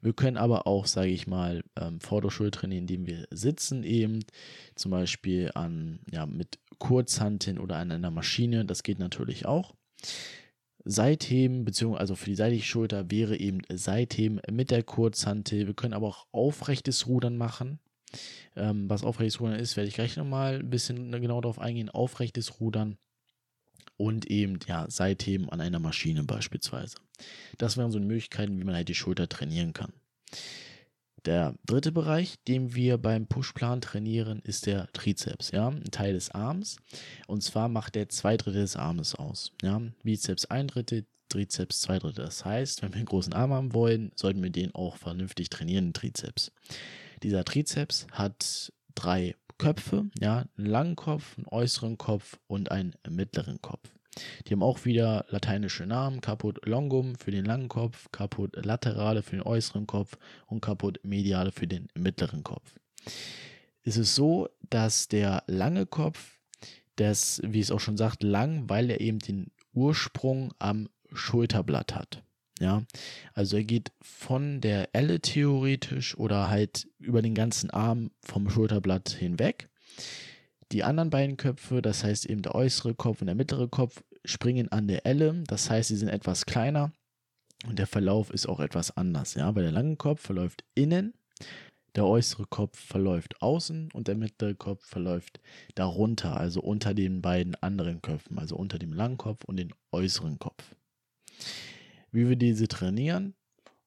Wir 0.00 0.12
können 0.12 0.36
aber 0.36 0.66
auch, 0.66 0.86
sage 0.86 1.10
ich 1.10 1.26
mal, 1.26 1.62
ähm, 1.76 2.00
vordere 2.00 2.30
Schulter 2.30 2.60
trainieren, 2.60 2.82
indem 2.82 3.06
wir 3.06 3.26
sitzen 3.30 3.82
eben, 3.82 4.20
zum 4.76 4.90
Beispiel 4.90 5.50
an, 5.54 5.98
ja, 6.10 6.24
mit 6.24 6.58
Kurzhanteln 6.78 7.58
oder 7.58 7.76
an 7.76 7.90
einer 7.90 8.10
Maschine, 8.10 8.64
das 8.64 8.82
geht 8.82 8.98
natürlich 8.98 9.44
auch. 9.46 9.74
Seitheben, 10.84 11.64
beziehungsweise 11.64 12.00
also 12.00 12.14
für 12.14 12.30
die 12.30 12.36
seitliche 12.36 12.66
Schulter 12.66 13.10
wäre 13.10 13.38
eben 13.38 13.62
Seitheben 13.72 14.40
mit 14.50 14.70
der 14.70 14.82
Kurzhantel. 14.82 15.66
Wir 15.66 15.74
können 15.74 15.94
aber 15.94 16.08
auch 16.08 16.26
aufrechtes 16.32 17.06
Rudern 17.06 17.36
machen. 17.36 17.78
Ähm, 18.54 18.88
was 18.88 19.02
aufrechtes 19.02 19.40
Rudern 19.40 19.58
ist, 19.58 19.76
werde 19.76 19.88
ich 19.88 19.94
gleich 19.94 20.16
nochmal 20.16 20.60
ein 20.60 20.70
bisschen 20.70 21.10
genau 21.12 21.40
darauf 21.40 21.58
eingehen. 21.58 21.88
Aufrechtes 21.88 22.60
Rudern 22.60 22.98
und 23.96 24.30
eben 24.30 24.58
ja 24.66 24.86
Seitheben 24.90 25.48
an 25.48 25.60
einer 25.60 25.78
Maschine 25.78 26.22
beispielsweise. 26.24 26.96
Das 27.58 27.76
wären 27.76 27.90
so 27.90 27.98
Möglichkeiten, 28.00 28.58
wie 28.58 28.64
man 28.64 28.74
halt 28.74 28.88
die 28.88 28.94
Schulter 28.94 29.28
trainieren 29.28 29.72
kann. 29.72 29.92
Der 31.24 31.54
dritte 31.64 31.90
Bereich, 31.90 32.36
den 32.46 32.74
wir 32.74 32.98
beim 32.98 33.26
Pushplan 33.26 33.80
trainieren, 33.80 34.40
ist 34.40 34.66
der 34.66 34.92
Trizeps, 34.92 35.52
ja, 35.52 35.68
ein 35.68 35.90
Teil 35.90 36.12
des 36.12 36.30
Arms. 36.30 36.76
Und 37.26 37.42
zwar 37.42 37.68
macht 37.68 37.94
der 37.94 38.10
zwei 38.10 38.36
Drittel 38.36 38.60
des 38.60 38.76
Armes 38.76 39.14
aus, 39.14 39.52
ja. 39.62 39.80
Bizeps 40.02 40.44
ein 40.46 40.68
Drittel, 40.68 41.06
Trizeps 41.30 41.80
zwei 41.80 41.98
Drittel. 41.98 42.24
Das 42.26 42.44
heißt, 42.44 42.82
wenn 42.82 42.90
wir 42.90 42.96
einen 42.96 43.06
großen 43.06 43.32
Arm 43.32 43.52
haben 43.52 43.72
wollen, 43.72 44.12
sollten 44.16 44.42
wir 44.42 44.50
den 44.50 44.74
auch 44.74 44.96
vernünftig 44.96 45.48
trainieren, 45.48 45.86
den 45.86 45.92
Trizeps. 45.94 46.52
Dieser 47.22 47.44
Trizeps 47.44 48.06
hat 48.12 48.72
drei 48.94 49.34
Köpfe, 49.56 50.10
ja, 50.20 50.44
einen 50.58 50.66
langen 50.66 50.96
Kopf, 50.96 51.38
einen 51.38 51.46
äußeren 51.46 51.96
Kopf 51.96 52.38
und 52.48 52.70
einen 52.70 52.94
mittleren 53.08 53.62
Kopf. 53.62 53.88
Die 54.46 54.52
haben 54.52 54.62
auch 54.62 54.84
wieder 54.84 55.24
lateinische 55.28 55.86
Namen. 55.86 56.20
Caput 56.20 56.64
longum 56.66 57.16
für 57.16 57.30
den 57.30 57.44
langen 57.44 57.68
Kopf, 57.68 58.10
Caput 58.12 58.64
laterale 58.64 59.22
für 59.22 59.36
den 59.36 59.42
äußeren 59.42 59.86
Kopf 59.86 60.16
und 60.46 60.60
Caput 60.60 61.00
mediale 61.04 61.52
für 61.52 61.66
den 61.66 61.88
mittleren 61.94 62.42
Kopf. 62.42 62.74
Es 63.82 63.96
ist 63.96 64.14
so, 64.14 64.48
dass 64.70 65.08
der 65.08 65.42
lange 65.46 65.86
Kopf, 65.86 66.38
das, 66.96 67.40
wie 67.44 67.60
es 67.60 67.70
auch 67.70 67.80
schon 67.80 67.96
sagt, 67.96 68.22
lang, 68.22 68.68
weil 68.68 68.90
er 68.90 69.00
eben 69.00 69.18
den 69.18 69.50
Ursprung 69.72 70.54
am 70.58 70.88
Schulterblatt 71.12 71.94
hat. 71.94 72.22
Ja, 72.60 72.84
also 73.32 73.56
er 73.56 73.64
geht 73.64 73.90
von 74.00 74.60
der 74.60 74.94
Elle 74.94 75.20
theoretisch 75.20 76.16
oder 76.16 76.48
halt 76.48 76.86
über 76.98 77.20
den 77.20 77.34
ganzen 77.34 77.70
Arm 77.70 78.12
vom 78.22 78.48
Schulterblatt 78.48 79.10
hinweg. 79.10 79.68
Die 80.74 80.84
anderen 80.84 81.08
beiden 81.08 81.38
Köpfe, 81.38 81.80
das 81.80 82.04
heißt 82.04 82.26
eben 82.26 82.42
der 82.42 82.54
äußere 82.54 82.94
Kopf 82.94 83.22
und 83.22 83.28
der 83.28 83.34
mittlere 83.34 83.68
Kopf, 83.68 84.02
springen 84.24 84.70
an 84.70 84.88
der 84.88 85.06
Elle. 85.06 85.42
Das 85.46 85.70
heißt, 85.70 85.88
sie 85.88 85.96
sind 85.96 86.08
etwas 86.08 86.44
kleiner 86.44 86.92
und 87.66 87.78
der 87.78 87.86
Verlauf 87.86 88.30
ist 88.30 88.46
auch 88.46 88.60
etwas 88.60 88.94
anders. 88.96 89.34
Ja, 89.34 89.54
weil 89.54 89.62
der 89.62 89.72
lange 89.72 89.96
Kopf 89.96 90.20
verläuft 90.20 90.64
innen, 90.74 91.14
der 91.94 92.04
äußere 92.04 92.44
Kopf 92.46 92.78
verläuft 92.78 93.40
außen 93.40 93.90
und 93.92 94.08
der 94.08 94.16
mittlere 94.16 94.54
Kopf 94.54 94.84
verläuft 94.84 95.40
darunter, 95.74 96.36
also 96.36 96.60
unter 96.60 96.92
den 96.92 97.22
beiden 97.22 97.54
anderen 97.54 98.02
Köpfen, 98.02 98.38
also 98.38 98.56
unter 98.56 98.78
dem 98.78 98.92
langen 98.92 99.16
Kopf 99.16 99.44
und 99.44 99.56
dem 99.56 99.70
äußeren 99.92 100.38
Kopf 100.38 100.74
wie 102.14 102.28
wir 102.28 102.36
diese 102.36 102.68
trainieren. 102.68 103.34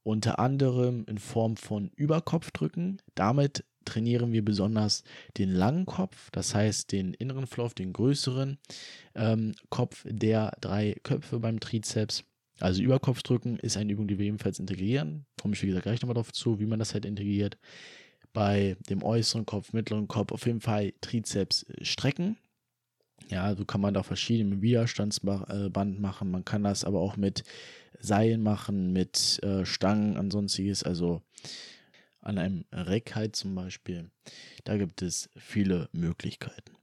Unter 0.04 0.40
anderem 0.40 1.06
in 1.08 1.18
Form 1.18 1.58
von 1.58 1.90
Überkopfdrücken. 1.96 3.02
Damit 3.16 3.66
trainieren 3.88 4.32
wir 4.32 4.44
besonders 4.44 5.04
den 5.38 5.50
langen 5.52 5.86
Kopf, 5.86 6.30
das 6.32 6.54
heißt 6.54 6.92
den 6.92 7.14
inneren 7.14 7.48
Flow, 7.48 7.70
den 7.70 7.94
größeren 7.94 8.58
ähm, 9.16 9.54
Kopf 9.70 10.06
der 10.08 10.56
drei 10.62 10.96
Köpfe 11.04 11.40
beim 11.40 11.60
Trizeps. 11.60 12.24
Also 12.60 12.82
Überkopfdrücken 12.82 13.58
ist 13.60 13.78
eine 13.78 13.94
Übung, 13.94 14.08
die 14.08 14.18
wir 14.18 14.26
ebenfalls 14.26 14.60
integrieren. 14.60 15.26
Komme 15.40 15.54
ich, 15.54 15.64
wie 15.64 15.68
gesagt, 15.68 15.84
gleich 15.84 16.02
nochmal 16.02 16.16
darauf 16.16 16.34
zu, 16.34 16.60
wie 16.60 16.66
man 16.66 16.80
das 16.80 16.94
halt 16.94 17.06
integriert. 17.06 17.58
Bei 18.34 18.78
dem 18.90 19.04
äußeren 19.04 19.46
Kopf, 19.46 19.74
mittleren 19.74 20.08
Kopf 20.08 20.32
auf 20.32 20.46
jeden 20.46 20.62
Fall 20.62 20.94
Trizeps 21.02 21.66
strecken. 21.82 22.38
Ja, 23.30 23.56
so 23.56 23.66
kann 23.66 23.82
man 23.82 23.94
da 23.94 24.04
verschiedene 24.04 24.62
Widerstandsband 24.62 26.00
machen. 26.00 26.32
Man 26.32 26.46
kann 26.46 26.64
das 26.64 26.84
aber 26.84 27.00
auch 27.00 27.18
mit 27.18 27.44
Seilen 28.00 28.44
machen, 28.44 28.94
mit 28.94 29.42
äh, 29.44 29.66
Stangen 29.66 30.18
an 30.18 30.32
sonstiges, 30.32 30.84
also 30.84 31.22
an 32.28 32.38
einem 32.38 32.66
Reck 32.72 33.16
halt 33.16 33.36
zum 33.36 33.56
Beispiel. 33.56 34.10
Da 34.66 34.78
gibt 34.78 35.02
es 35.02 35.30
viele 35.38 35.90
Möglichkeiten. 35.94 36.74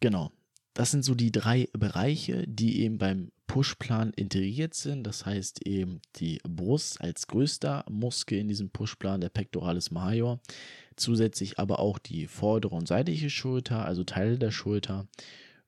Genau, 0.00 0.32
das 0.74 0.90
sind 0.90 1.04
so 1.04 1.14
die 1.14 1.30
drei 1.30 1.68
Bereiche, 1.72 2.44
die 2.48 2.80
eben 2.80 2.98
beim 2.98 3.30
Pushplan 3.46 4.12
integriert 4.14 4.72
sind. 4.74 5.04
Das 5.04 5.26
heißt 5.26 5.66
eben 5.66 6.00
die 6.16 6.40
Brust 6.48 7.00
als 7.02 7.26
größter 7.26 7.84
Muskel 7.90 8.38
in 8.38 8.48
diesem 8.48 8.70
Pushplan, 8.70 9.20
der 9.20 9.28
Pectoralis 9.28 9.90
major. 9.90 10.40
Zusätzlich 10.96 11.58
aber 11.58 11.78
auch 11.78 11.98
die 11.98 12.26
vordere 12.26 12.74
und 12.74 12.88
seitliche 12.88 13.28
Schulter, 13.28 13.84
also 13.84 14.04
Teile 14.04 14.38
der 14.38 14.50
Schulter 14.50 15.06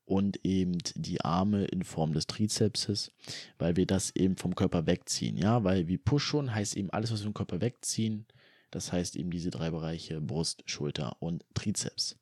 und 0.06 0.44
eben 0.44 0.78
die 0.94 1.20
Arme 1.20 1.64
in 1.66 1.82
Form 1.82 2.14
des 2.14 2.26
Trizepses, 2.26 3.10
weil 3.58 3.76
wir 3.76 3.86
das 3.86 4.14
eben 4.16 4.36
vom 4.36 4.54
Körper 4.54 4.86
wegziehen. 4.86 5.36
Ja, 5.36 5.64
weil 5.64 5.88
wie 5.88 5.98
Push 5.98 6.24
schon 6.24 6.54
heißt 6.54 6.76
eben 6.76 6.90
alles, 6.90 7.12
was 7.12 7.20
wir 7.20 7.24
vom 7.24 7.34
Körper 7.34 7.60
wegziehen. 7.60 8.26
Das 8.74 8.92
heißt 8.92 9.14
eben 9.14 9.30
diese 9.30 9.50
drei 9.50 9.70
Bereiche 9.70 10.20
Brust, 10.20 10.64
Schulter 10.66 11.16
und 11.20 11.44
Trizeps. 11.54 12.16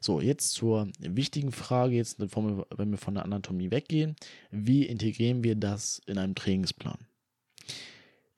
So, 0.00 0.22
jetzt 0.22 0.52
zur 0.52 0.88
wichtigen 0.98 1.52
Frage, 1.52 1.94
jetzt 1.94 2.18
wenn 2.18 2.90
wir 2.90 2.96
von 2.96 3.14
der 3.14 3.24
Anatomie 3.24 3.70
weggehen. 3.70 4.16
Wie 4.50 4.86
integrieren 4.86 5.44
wir 5.44 5.56
das 5.56 6.00
in 6.06 6.16
einem 6.16 6.34
Trainingsplan? 6.34 7.06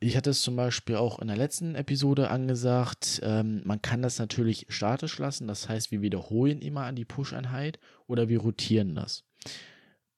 Ich 0.01 0.17
hatte 0.17 0.31
es 0.31 0.43
zum 0.43 0.57
Beispiel 0.57 0.97
auch 0.97 1.21
in 1.21 1.29
der 1.29 1.37
letzten 1.37 1.77
Episode 1.77 2.31
angesagt, 2.31 3.21
ähm, 3.23 3.63
man 3.65 3.81
kann 3.81 4.03
das 4.03 4.19
natürlich 4.19 4.67
statisch 4.69 5.17
lassen, 5.19 5.47
das 5.47 5.69
heißt, 5.69 5.93
wir 5.93 6.03
wiederholen 6.03 6.61
immer 6.61 6.87
an 6.87 6.97
die 6.97 7.05
Push-Einheit 7.05 7.79
oder 8.09 8.29
wir 8.29 8.41
rotieren 8.41 8.97
das. 8.97 9.23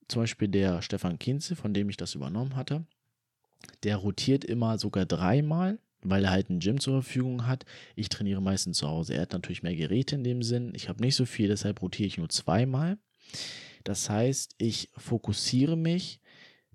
Zum 0.09 0.23
Beispiel 0.23 0.49
der 0.49 0.81
Stefan 0.81 1.19
Kinze, 1.19 1.55
von 1.55 1.75
dem 1.75 1.91
ich 1.91 1.99
das 1.99 2.15
übernommen 2.15 2.57
hatte, 2.57 2.87
der 3.83 3.97
rotiert 3.97 4.43
immer 4.47 4.79
sogar 4.79 5.05
dreimal, 5.05 5.79
weil 6.05 6.25
er 6.25 6.31
halt 6.31 6.51
ein 6.51 6.61
Gym 6.61 6.81
zur 6.81 7.03
Verfügung 7.03 7.47
hat. 7.47 7.65
Ich 7.97 8.09
trainiere 8.09 8.41
meistens 8.43 8.79
zu 8.79 8.89
Hause. 8.89 9.15
Er 9.15 9.23
hat 9.23 9.33
natürlich 9.33 9.63
mehr 9.63 9.75
Geräte 9.75 10.15
in 10.15 10.25
dem 10.25 10.43
Sinn. 10.43 10.73
Ich 10.75 10.89
habe 10.89 11.03
nicht 11.03 11.17
so 11.17 11.25
viel, 11.25 11.49
deshalb 11.49 11.83
rotiere 11.83 12.07
ich 12.07 12.19
nur 12.19 12.29
zweimal. 12.29 12.99
Das 13.83 14.09
heißt, 14.09 14.55
ich 14.59 14.91
fokussiere 14.97 15.77
mich 15.77 16.21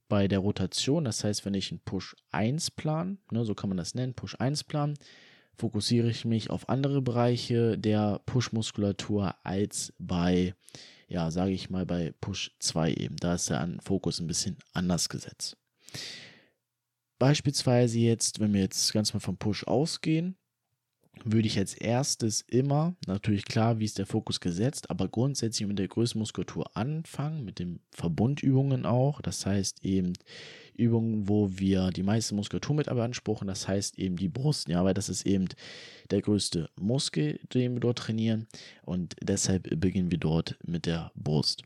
bei 0.09 0.27
der 0.27 0.39
Rotation, 0.39 1.05
das 1.05 1.23
heißt, 1.23 1.45
wenn 1.45 1.53
ich 1.53 1.71
einen 1.71 1.81
Push 1.81 2.15
1 2.31 2.71
plan, 2.71 3.19
ne, 3.31 3.45
so 3.45 3.53
kann 3.53 3.69
man 3.69 3.77
das 3.77 3.93
nennen, 3.93 4.15
Push 4.15 4.35
1 4.39 4.63
plan, 4.63 4.95
fokussiere 5.55 6.09
ich 6.09 6.25
mich 6.25 6.49
auf 6.49 6.67
andere 6.69 7.01
Bereiche 7.01 7.77
der 7.77 8.21
Push-Muskulatur 8.25 9.35
als 9.43 9.93
bei, 9.99 10.55
ja, 11.07 11.29
sage 11.31 11.51
ich 11.51 11.69
mal, 11.69 11.85
bei 11.85 12.13
Push 12.21 12.55
2 12.59 12.93
eben. 12.93 13.17
Da 13.17 13.35
ist 13.35 13.49
der 13.49 13.77
Fokus 13.83 14.19
ein 14.19 14.27
bisschen 14.27 14.57
anders 14.73 15.09
gesetzt. 15.09 15.57
Beispielsweise 17.19 17.99
jetzt, 17.99 18.39
wenn 18.39 18.53
wir 18.53 18.61
jetzt 18.61 18.93
ganz 18.93 19.13
mal 19.13 19.19
vom 19.19 19.37
Push 19.37 19.65
ausgehen, 19.65 20.35
würde 21.25 21.47
ich 21.47 21.57
als 21.57 21.73
erstes 21.73 22.41
immer, 22.47 22.95
natürlich 23.05 23.45
klar, 23.45 23.79
wie 23.79 23.85
ist 23.85 23.97
der 23.97 24.05
Fokus 24.05 24.39
gesetzt, 24.39 24.89
aber 24.89 25.07
grundsätzlich 25.07 25.67
mit 25.67 25.79
der 25.79 25.87
Größenmuskulatur 25.87 26.77
anfangen, 26.77 27.43
mit 27.43 27.59
den 27.59 27.81
Verbundübungen 27.91 28.85
auch. 28.85 29.21
Das 29.21 29.45
heißt 29.45 29.83
eben 29.83 30.13
Übungen, 30.73 31.27
wo 31.27 31.49
wir 31.57 31.89
die 31.89 32.03
meiste 32.03 32.35
Muskulatur 32.35 32.75
mit 32.75 32.87
beanspruchen, 32.87 33.47
das 33.47 33.67
heißt 33.67 33.99
eben 33.99 34.15
die 34.15 34.29
Brust, 34.29 34.69
ja, 34.69 34.83
weil 34.85 34.93
das 34.93 35.09
ist 35.09 35.25
eben 35.25 35.47
der 36.09 36.21
größte 36.21 36.69
Muskel, 36.79 37.39
den 37.53 37.73
wir 37.73 37.81
dort 37.81 37.97
trainieren 37.99 38.47
und 38.83 39.15
deshalb 39.21 39.69
beginnen 39.79 40.11
wir 40.11 40.19
dort 40.19 40.57
mit 40.63 40.85
der 40.85 41.11
Brust. 41.15 41.63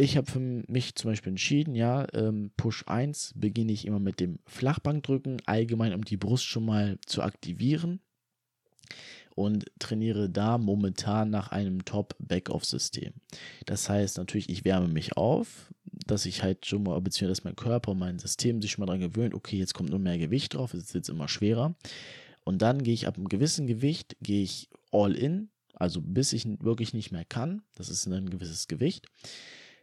Ich 0.00 0.16
habe 0.16 0.30
für 0.30 0.40
mich 0.40 0.94
zum 0.94 1.10
Beispiel 1.10 1.28
entschieden, 1.28 1.74
ja, 1.74 2.06
ähm, 2.14 2.52
Push 2.56 2.84
1 2.86 3.34
beginne 3.36 3.72
ich 3.72 3.86
immer 3.86 3.98
mit 3.98 4.18
dem 4.18 4.38
Flachbankdrücken, 4.46 5.42
allgemein 5.44 5.92
um 5.92 6.06
die 6.06 6.16
Brust 6.16 6.46
schon 6.46 6.64
mal 6.64 6.96
zu 7.04 7.22
aktivieren 7.22 8.00
und 9.34 9.66
trainiere 9.78 10.30
da 10.30 10.56
momentan 10.56 11.28
nach 11.28 11.48
einem 11.48 11.84
Top-Back-Off-System. 11.84 13.12
Das 13.66 13.90
heißt 13.90 14.16
natürlich, 14.16 14.48
ich 14.48 14.64
wärme 14.64 14.88
mich 14.88 15.18
auf, 15.18 15.70
dass 15.84 16.24
ich 16.24 16.42
halt 16.42 16.64
schon 16.64 16.84
mal, 16.84 16.98
beziehungsweise 17.02 17.42
dass 17.42 17.44
mein 17.44 17.56
Körper 17.56 17.90
und 17.90 17.98
mein 17.98 18.18
System 18.18 18.62
sich 18.62 18.70
schon 18.70 18.80
mal 18.80 18.86
daran 18.86 19.02
gewöhnt, 19.02 19.34
okay, 19.34 19.58
jetzt 19.58 19.74
kommt 19.74 19.90
nur 19.90 19.98
mehr 19.98 20.16
Gewicht 20.16 20.54
drauf, 20.54 20.72
es 20.72 20.84
ist 20.84 20.94
jetzt 20.94 21.10
immer 21.10 21.28
schwerer. 21.28 21.74
Und 22.42 22.62
dann 22.62 22.82
gehe 22.82 22.94
ich 22.94 23.06
ab 23.06 23.18
einem 23.18 23.28
gewissen 23.28 23.66
Gewicht, 23.66 24.16
gehe 24.22 24.42
ich 24.42 24.70
all 24.92 25.14
in, 25.14 25.50
also 25.74 26.00
bis 26.00 26.32
ich 26.32 26.46
wirklich 26.62 26.94
nicht 26.94 27.12
mehr 27.12 27.26
kann. 27.26 27.60
Das 27.74 27.90
ist 27.90 28.06
ein 28.06 28.30
gewisses 28.30 28.66
Gewicht. 28.66 29.06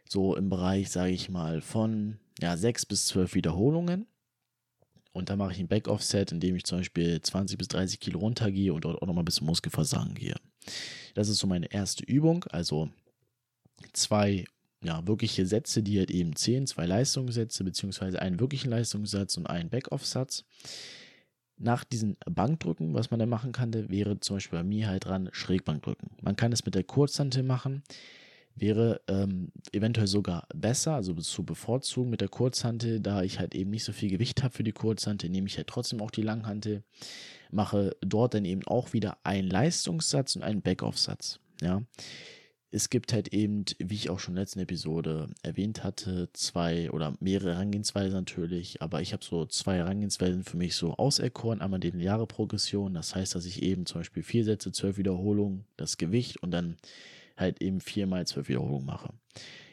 So 0.08 0.34
im 0.36 0.48
Bereich, 0.48 0.90
sage 0.90 1.12
ich 1.12 1.28
mal, 1.28 1.60
von 1.60 2.18
ja, 2.40 2.56
6 2.56 2.86
bis 2.86 3.06
12 3.08 3.34
Wiederholungen. 3.34 4.06
Und 5.12 5.30
dann 5.30 5.38
mache 5.38 5.52
ich 5.52 5.58
ein 5.58 5.68
Back-Off-Set, 5.68 6.32
indem 6.32 6.56
ich 6.56 6.64
zum 6.64 6.78
Beispiel 6.78 7.20
20 7.20 7.58
bis 7.58 7.68
30 7.68 8.00
Kilo 8.00 8.20
runtergehe 8.20 8.72
und 8.72 8.84
dort 8.84 9.02
auch 9.02 9.06
nochmal 9.06 9.22
ein 9.22 9.26
bisschen 9.26 9.46
Muskelversagen 9.46 10.14
gehe. 10.14 10.36
Das 11.14 11.28
ist 11.28 11.38
so 11.38 11.46
meine 11.46 11.70
erste 11.72 12.04
Übung. 12.04 12.44
Also 12.44 12.88
zwei 13.92 14.44
ja, 14.82 15.06
wirkliche 15.06 15.44
Sätze, 15.44 15.82
die 15.82 15.98
halt 15.98 16.10
eben 16.10 16.36
zählen, 16.36 16.66
zwei 16.66 16.86
Leistungssätze, 16.86 17.64
beziehungsweise 17.64 18.22
einen 18.22 18.40
wirklichen 18.40 18.70
Leistungssatz 18.70 19.36
und 19.36 19.46
einen 19.46 19.70
Back-Off-Satz. 19.70 20.44
Nach 21.56 21.82
diesen 21.82 22.16
Bankdrücken, 22.24 22.94
was 22.94 23.10
man 23.10 23.18
da 23.18 23.26
machen 23.26 23.50
kann, 23.50 23.74
wäre 23.90 24.20
zum 24.20 24.36
Beispiel 24.36 24.60
bei 24.60 24.64
mir 24.64 24.86
halt 24.86 25.06
dran 25.06 25.28
Schrägbankdrücken. 25.32 26.10
Man 26.22 26.36
kann 26.36 26.52
es 26.52 26.64
mit 26.64 26.76
der 26.76 26.84
Kurzhantel 26.84 27.42
machen 27.42 27.82
wäre 28.60 29.00
ähm, 29.08 29.52
eventuell 29.72 30.06
sogar 30.06 30.46
besser, 30.54 30.94
also 30.94 31.14
zu 31.14 31.44
bevorzugen 31.44 32.10
mit 32.10 32.20
der 32.20 32.28
Kurzhantel, 32.28 33.00
da 33.00 33.22
ich 33.22 33.38
halt 33.38 33.54
eben 33.54 33.70
nicht 33.70 33.84
so 33.84 33.92
viel 33.92 34.10
Gewicht 34.10 34.42
habe 34.42 34.54
für 34.54 34.64
die 34.64 34.72
Kurzhantel, 34.72 35.30
nehme 35.30 35.46
ich 35.46 35.56
halt 35.56 35.66
trotzdem 35.66 36.00
auch 36.00 36.10
die 36.10 36.22
Langhantel, 36.22 36.82
mache 37.50 37.96
dort 38.00 38.34
dann 38.34 38.44
eben 38.44 38.66
auch 38.66 38.92
wieder 38.92 39.18
einen 39.24 39.48
Leistungssatz 39.48 40.36
und 40.36 40.42
einen 40.42 40.62
Backoff-Satz. 40.62 41.40
Ja. 41.60 41.82
Es 42.70 42.90
gibt 42.90 43.14
halt 43.14 43.28
eben, 43.32 43.64
wie 43.78 43.94
ich 43.94 44.10
auch 44.10 44.18
schon 44.18 44.32
in 44.32 44.36
der 44.36 44.42
letzten 44.42 44.60
Episode 44.60 45.30
erwähnt 45.42 45.84
hatte, 45.84 46.28
zwei 46.34 46.90
oder 46.90 47.14
mehrere 47.18 47.54
Herangehensweisen 47.54 48.12
natürlich, 48.12 48.82
aber 48.82 49.00
ich 49.00 49.14
habe 49.14 49.24
so 49.24 49.46
zwei 49.46 49.76
Herangehensweisen 49.76 50.44
für 50.44 50.58
mich 50.58 50.74
so 50.74 50.94
auserkoren. 50.94 51.62
Einmal 51.62 51.80
die 51.80 51.90
lineare 51.90 52.26
Progression, 52.26 52.92
das 52.92 53.14
heißt, 53.14 53.34
dass 53.34 53.46
ich 53.46 53.62
eben 53.62 53.86
zum 53.86 54.00
Beispiel 54.00 54.22
vier 54.22 54.44
Sätze, 54.44 54.70
zwölf 54.70 54.98
Wiederholungen, 54.98 55.64
das 55.78 55.96
Gewicht 55.96 56.42
und 56.42 56.50
dann 56.50 56.76
halt 57.38 57.62
eben 57.62 57.80
viermal 57.80 58.26
zwölf 58.26 58.48
Wiederholungen 58.48 58.86
mache. 58.86 59.10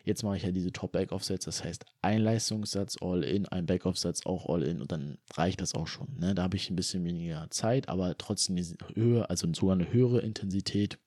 Jetzt 0.03 0.21
mache 0.21 0.37
ich 0.37 0.43
halt 0.43 0.55
diese 0.55 0.71
Top-Back-Off-Sets, 0.71 1.45
das 1.45 1.63
heißt 1.63 1.83
ein 2.03 2.21
Leistungssatz 2.21 2.97
All-In, 3.01 3.47
ein 3.47 3.65
Back-Off-Satz 3.65 4.27
auch 4.27 4.47
All-In 4.47 4.81
und 4.81 4.91
dann 4.91 5.17
reicht 5.33 5.61
das 5.61 5.73
auch 5.73 5.87
schon. 5.87 6.07
Ne? 6.19 6.35
Da 6.35 6.43
habe 6.43 6.57
ich 6.57 6.69
ein 6.69 6.75
bisschen 6.75 7.03
weniger 7.03 7.47
Zeit, 7.49 7.89
aber 7.89 8.15
trotzdem 8.17 8.55
diese 8.55 8.75
Höhe, 8.93 9.27
also 9.29 9.51
sogar 9.53 9.75
eine 9.75 9.91
höhere 9.91 10.19
Intensität 10.19 10.99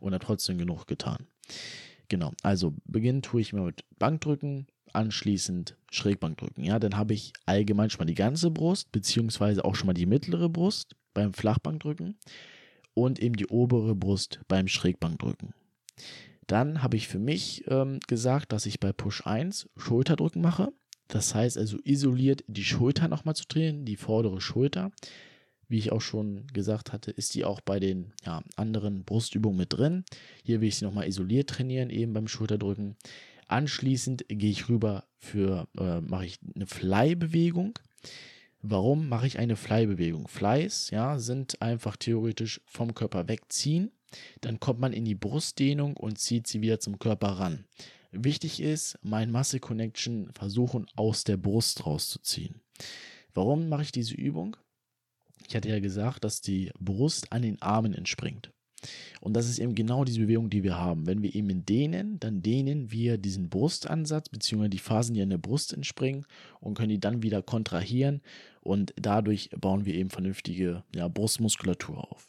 und 0.00 0.12
dann 0.12 0.20
trotzdem 0.20 0.56
genug 0.56 0.86
getan. 0.86 1.26
Genau, 2.08 2.32
also 2.42 2.74
beginnen 2.86 3.20
tue 3.20 3.42
ich 3.42 3.52
mal 3.52 3.66
mit 3.66 3.84
Bankdrücken, 3.98 4.66
anschließend 4.94 5.76
Schrägbankdrücken. 5.90 6.64
Ja, 6.64 6.78
dann 6.78 6.96
habe 6.96 7.12
ich 7.12 7.34
allgemein 7.44 7.90
schon 7.90 7.98
mal 7.98 8.06
die 8.06 8.14
ganze 8.14 8.50
Brust, 8.50 8.92
beziehungsweise 8.92 9.64
auch 9.64 9.74
schon 9.74 9.88
mal 9.88 9.94
die 9.94 10.06
mittlere 10.06 10.48
Brust 10.48 10.96
beim 11.12 11.34
Flachbankdrücken 11.34 12.16
und 12.94 13.18
eben 13.18 13.36
die 13.36 13.46
obere 13.46 13.94
Brust 13.94 14.40
beim 14.48 14.68
Schrägbankdrücken. 14.68 15.52
Dann 16.46 16.82
habe 16.82 16.96
ich 16.96 17.08
für 17.08 17.18
mich 17.18 17.64
ähm, 17.68 18.00
gesagt, 18.06 18.52
dass 18.52 18.66
ich 18.66 18.80
bei 18.80 18.92
Push 18.92 19.26
1 19.26 19.68
Schulterdrücken 19.76 20.42
mache. 20.42 20.72
Das 21.08 21.34
heißt 21.34 21.58
also 21.58 21.78
isoliert 21.84 22.44
die 22.46 22.64
Schulter 22.64 23.08
nochmal 23.08 23.36
zu 23.36 23.46
trainieren, 23.46 23.84
die 23.84 23.96
vordere 23.96 24.40
Schulter. 24.40 24.90
Wie 25.68 25.78
ich 25.78 25.92
auch 25.92 26.00
schon 26.00 26.46
gesagt 26.48 26.92
hatte, 26.92 27.10
ist 27.10 27.34
die 27.34 27.44
auch 27.44 27.60
bei 27.60 27.80
den 27.80 28.12
ja, 28.24 28.42
anderen 28.56 29.04
Brustübungen 29.04 29.58
mit 29.58 29.72
drin. 29.72 30.04
Hier 30.42 30.60
will 30.60 30.68
ich 30.68 30.76
sie 30.76 30.84
nochmal 30.84 31.08
isoliert 31.08 31.50
trainieren, 31.50 31.90
eben 31.90 32.12
beim 32.12 32.28
Schulterdrücken. 32.28 32.96
Anschließend 33.48 34.26
gehe 34.28 34.50
ich 34.50 34.68
rüber 34.68 35.04
für, 35.18 35.66
äh, 35.78 36.00
mache 36.00 36.26
ich 36.26 36.38
eine 36.54 36.66
Fly-Bewegung. 36.66 37.78
Warum 38.66 39.10
mache 39.10 39.26
ich 39.26 39.38
eine 39.38 39.56
Fly-Bewegung? 39.56 40.26
Flies, 40.26 40.88
ja, 40.88 41.18
sind 41.18 41.60
einfach 41.60 41.96
theoretisch 41.96 42.62
vom 42.64 42.94
Körper 42.94 43.28
wegziehen. 43.28 43.92
Dann 44.40 44.58
kommt 44.58 44.80
man 44.80 44.94
in 44.94 45.04
die 45.04 45.14
Brustdehnung 45.14 45.98
und 45.98 46.18
zieht 46.18 46.46
sie 46.46 46.62
wieder 46.62 46.80
zum 46.80 46.98
Körper 46.98 47.28
ran. 47.28 47.66
Wichtig 48.10 48.60
ist, 48.60 48.98
mein 49.02 49.30
Muscle 49.30 49.60
Connection 49.60 50.30
versuchen 50.32 50.86
aus 50.96 51.24
der 51.24 51.36
Brust 51.36 51.84
rauszuziehen. 51.84 52.62
Warum 53.34 53.68
mache 53.68 53.82
ich 53.82 53.92
diese 53.92 54.14
Übung? 54.14 54.56
Ich 55.46 55.54
hatte 55.54 55.68
ja 55.68 55.78
gesagt, 55.78 56.24
dass 56.24 56.40
die 56.40 56.72
Brust 56.80 57.32
an 57.32 57.42
den 57.42 57.60
Armen 57.60 57.92
entspringt. 57.92 58.50
Und 59.20 59.34
das 59.34 59.48
ist 59.48 59.58
eben 59.58 59.74
genau 59.74 60.04
diese 60.04 60.20
Bewegung, 60.20 60.50
die 60.50 60.62
wir 60.62 60.76
haben. 60.76 61.06
Wenn 61.06 61.22
wir 61.22 61.34
eben 61.34 61.64
dehnen, 61.64 62.20
dann 62.20 62.42
dehnen 62.42 62.90
wir 62.90 63.18
diesen 63.18 63.48
Brustansatz 63.48 64.28
bzw. 64.28 64.68
die 64.68 64.78
Phasen, 64.78 65.14
die 65.14 65.22
an 65.22 65.30
der 65.30 65.38
Brust 65.38 65.72
entspringen 65.72 66.26
und 66.60 66.74
können 66.74 66.90
die 66.90 67.00
dann 67.00 67.22
wieder 67.22 67.42
kontrahieren 67.42 68.20
und 68.60 68.94
dadurch 68.96 69.50
bauen 69.58 69.84
wir 69.84 69.94
eben 69.94 70.10
vernünftige 70.10 70.84
ja, 70.94 71.08
Brustmuskulatur 71.08 72.10
auf. 72.10 72.28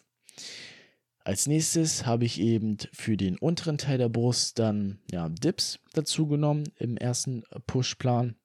Als 1.23 1.47
nächstes 1.47 2.05
habe 2.05 2.25
ich 2.25 2.39
eben 2.39 2.77
für 2.93 3.17
den 3.17 3.39
unteren 3.39 3.79
Teil 3.79 3.97
der 3.97 4.09
Brust 4.09 4.59
dann 4.59 4.99
ja, 5.11 5.27
Dips 5.29 5.79
dazu 5.93 6.27
genommen 6.27 6.65
im 6.77 6.97
ersten 6.97 7.43
Pushplan. 7.65 8.35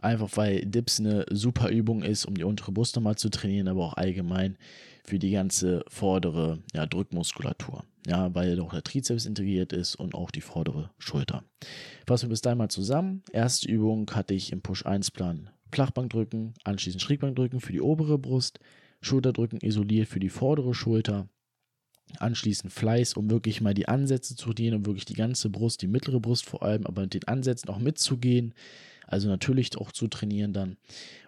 Einfach 0.00 0.28
weil 0.36 0.64
Dips 0.66 1.00
eine 1.00 1.26
super 1.30 1.70
Übung 1.70 2.02
ist, 2.02 2.26
um 2.26 2.34
die 2.34 2.44
untere 2.44 2.72
Brust 2.72 2.96
nochmal 2.96 3.16
zu 3.16 3.30
trainieren, 3.30 3.68
aber 3.68 3.84
auch 3.84 3.94
allgemein 3.94 4.56
für 5.04 5.18
die 5.18 5.30
ganze 5.30 5.84
vordere 5.88 6.62
ja, 6.72 6.86
Drückmuskulatur. 6.86 7.84
Ja, 8.06 8.34
weil 8.34 8.60
auch 8.60 8.72
der 8.72 8.82
Trizeps 8.82 9.24
integriert 9.24 9.72
ist 9.72 9.94
und 9.96 10.14
auch 10.14 10.30
die 10.30 10.42
vordere 10.42 10.90
Schulter. 10.98 11.44
Fassen 12.06 12.26
wir 12.26 12.30
bis 12.30 12.42
dahin 12.42 12.58
mal 12.58 12.68
zusammen. 12.68 13.22
Erste 13.32 13.68
Übung 13.68 14.10
hatte 14.10 14.34
ich 14.34 14.52
im 14.52 14.60
Push-1-Plan 14.60 15.50
Flachbankdrücken, 15.72 16.54
anschließend 16.64 17.02
Schrägbankdrücken 17.02 17.60
für 17.60 17.72
die 17.72 17.80
obere 17.80 18.18
Brust, 18.18 18.60
Schulterdrücken 19.00 19.60
isoliert 19.60 20.08
für 20.08 20.20
die 20.20 20.28
vordere 20.28 20.74
Schulter, 20.74 21.28
anschließend 22.18 22.72
Fleiß, 22.72 23.14
um 23.14 23.30
wirklich 23.30 23.60
mal 23.60 23.74
die 23.74 23.88
Ansätze 23.88 24.36
zu 24.36 24.52
dienen, 24.52 24.76
um 24.76 24.86
wirklich 24.86 25.04
die 25.04 25.14
ganze 25.14 25.50
Brust, 25.50 25.82
die 25.82 25.88
mittlere 25.88 26.20
Brust 26.20 26.46
vor 26.46 26.62
allem, 26.62 26.86
aber 26.86 27.02
mit 27.02 27.14
den 27.14 27.24
Ansätzen 27.24 27.70
auch 27.70 27.78
mitzugehen. 27.78 28.54
Also 29.06 29.28
natürlich 29.28 29.76
auch 29.78 29.92
zu 29.92 30.08
trainieren 30.08 30.52
dann, 30.52 30.76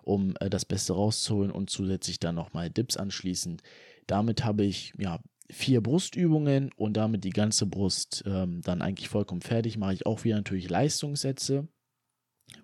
um 0.02 0.34
äh, 0.40 0.50
das 0.50 0.64
Beste 0.64 0.92
rauszuholen 0.92 1.50
und 1.50 1.70
zusätzlich 1.70 2.18
dann 2.18 2.34
nochmal 2.34 2.70
Dips 2.70 2.96
anschließend. 2.96 3.62
Damit 4.06 4.44
habe 4.44 4.64
ich 4.64 4.92
ja 4.98 5.20
vier 5.50 5.80
Brustübungen 5.80 6.72
und 6.76 6.96
damit 6.96 7.24
die 7.24 7.30
ganze 7.30 7.66
Brust 7.66 8.24
ähm, 8.26 8.60
dann 8.62 8.82
eigentlich 8.82 9.08
vollkommen 9.08 9.42
fertig. 9.42 9.76
Mache 9.78 9.94
ich 9.94 10.06
auch 10.06 10.24
wieder 10.24 10.36
natürlich 10.36 10.68
Leistungssätze, 10.68 11.68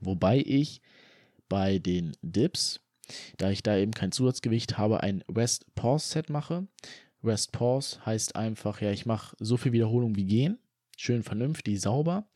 wobei 0.01 0.39
ich 0.39 0.81
bei 1.49 1.79
den 1.79 2.17
Dips, 2.23 2.81
da 3.37 3.51
ich 3.51 3.63
da 3.63 3.77
eben 3.77 3.93
kein 3.93 4.13
Zusatzgewicht 4.13 4.79
habe, 4.79 5.03
ein 5.03 5.23
Rest 5.29 5.67
Pause 5.75 6.09
Set 6.09 6.31
mache. 6.31 6.67
Rest 7.23 7.53
Pause 7.53 8.05
heißt 8.05 8.37
einfach, 8.37 8.81
ja, 8.81 8.91
ich 8.91 9.07
mache 9.07 9.37
so 9.39 9.57
viel 9.57 9.73
Wiederholung 9.73 10.17
wie 10.17 10.25
gehen, 10.25 10.59
schön 10.97 11.23
vernünftig, 11.23 11.81
sauber. 11.81 12.27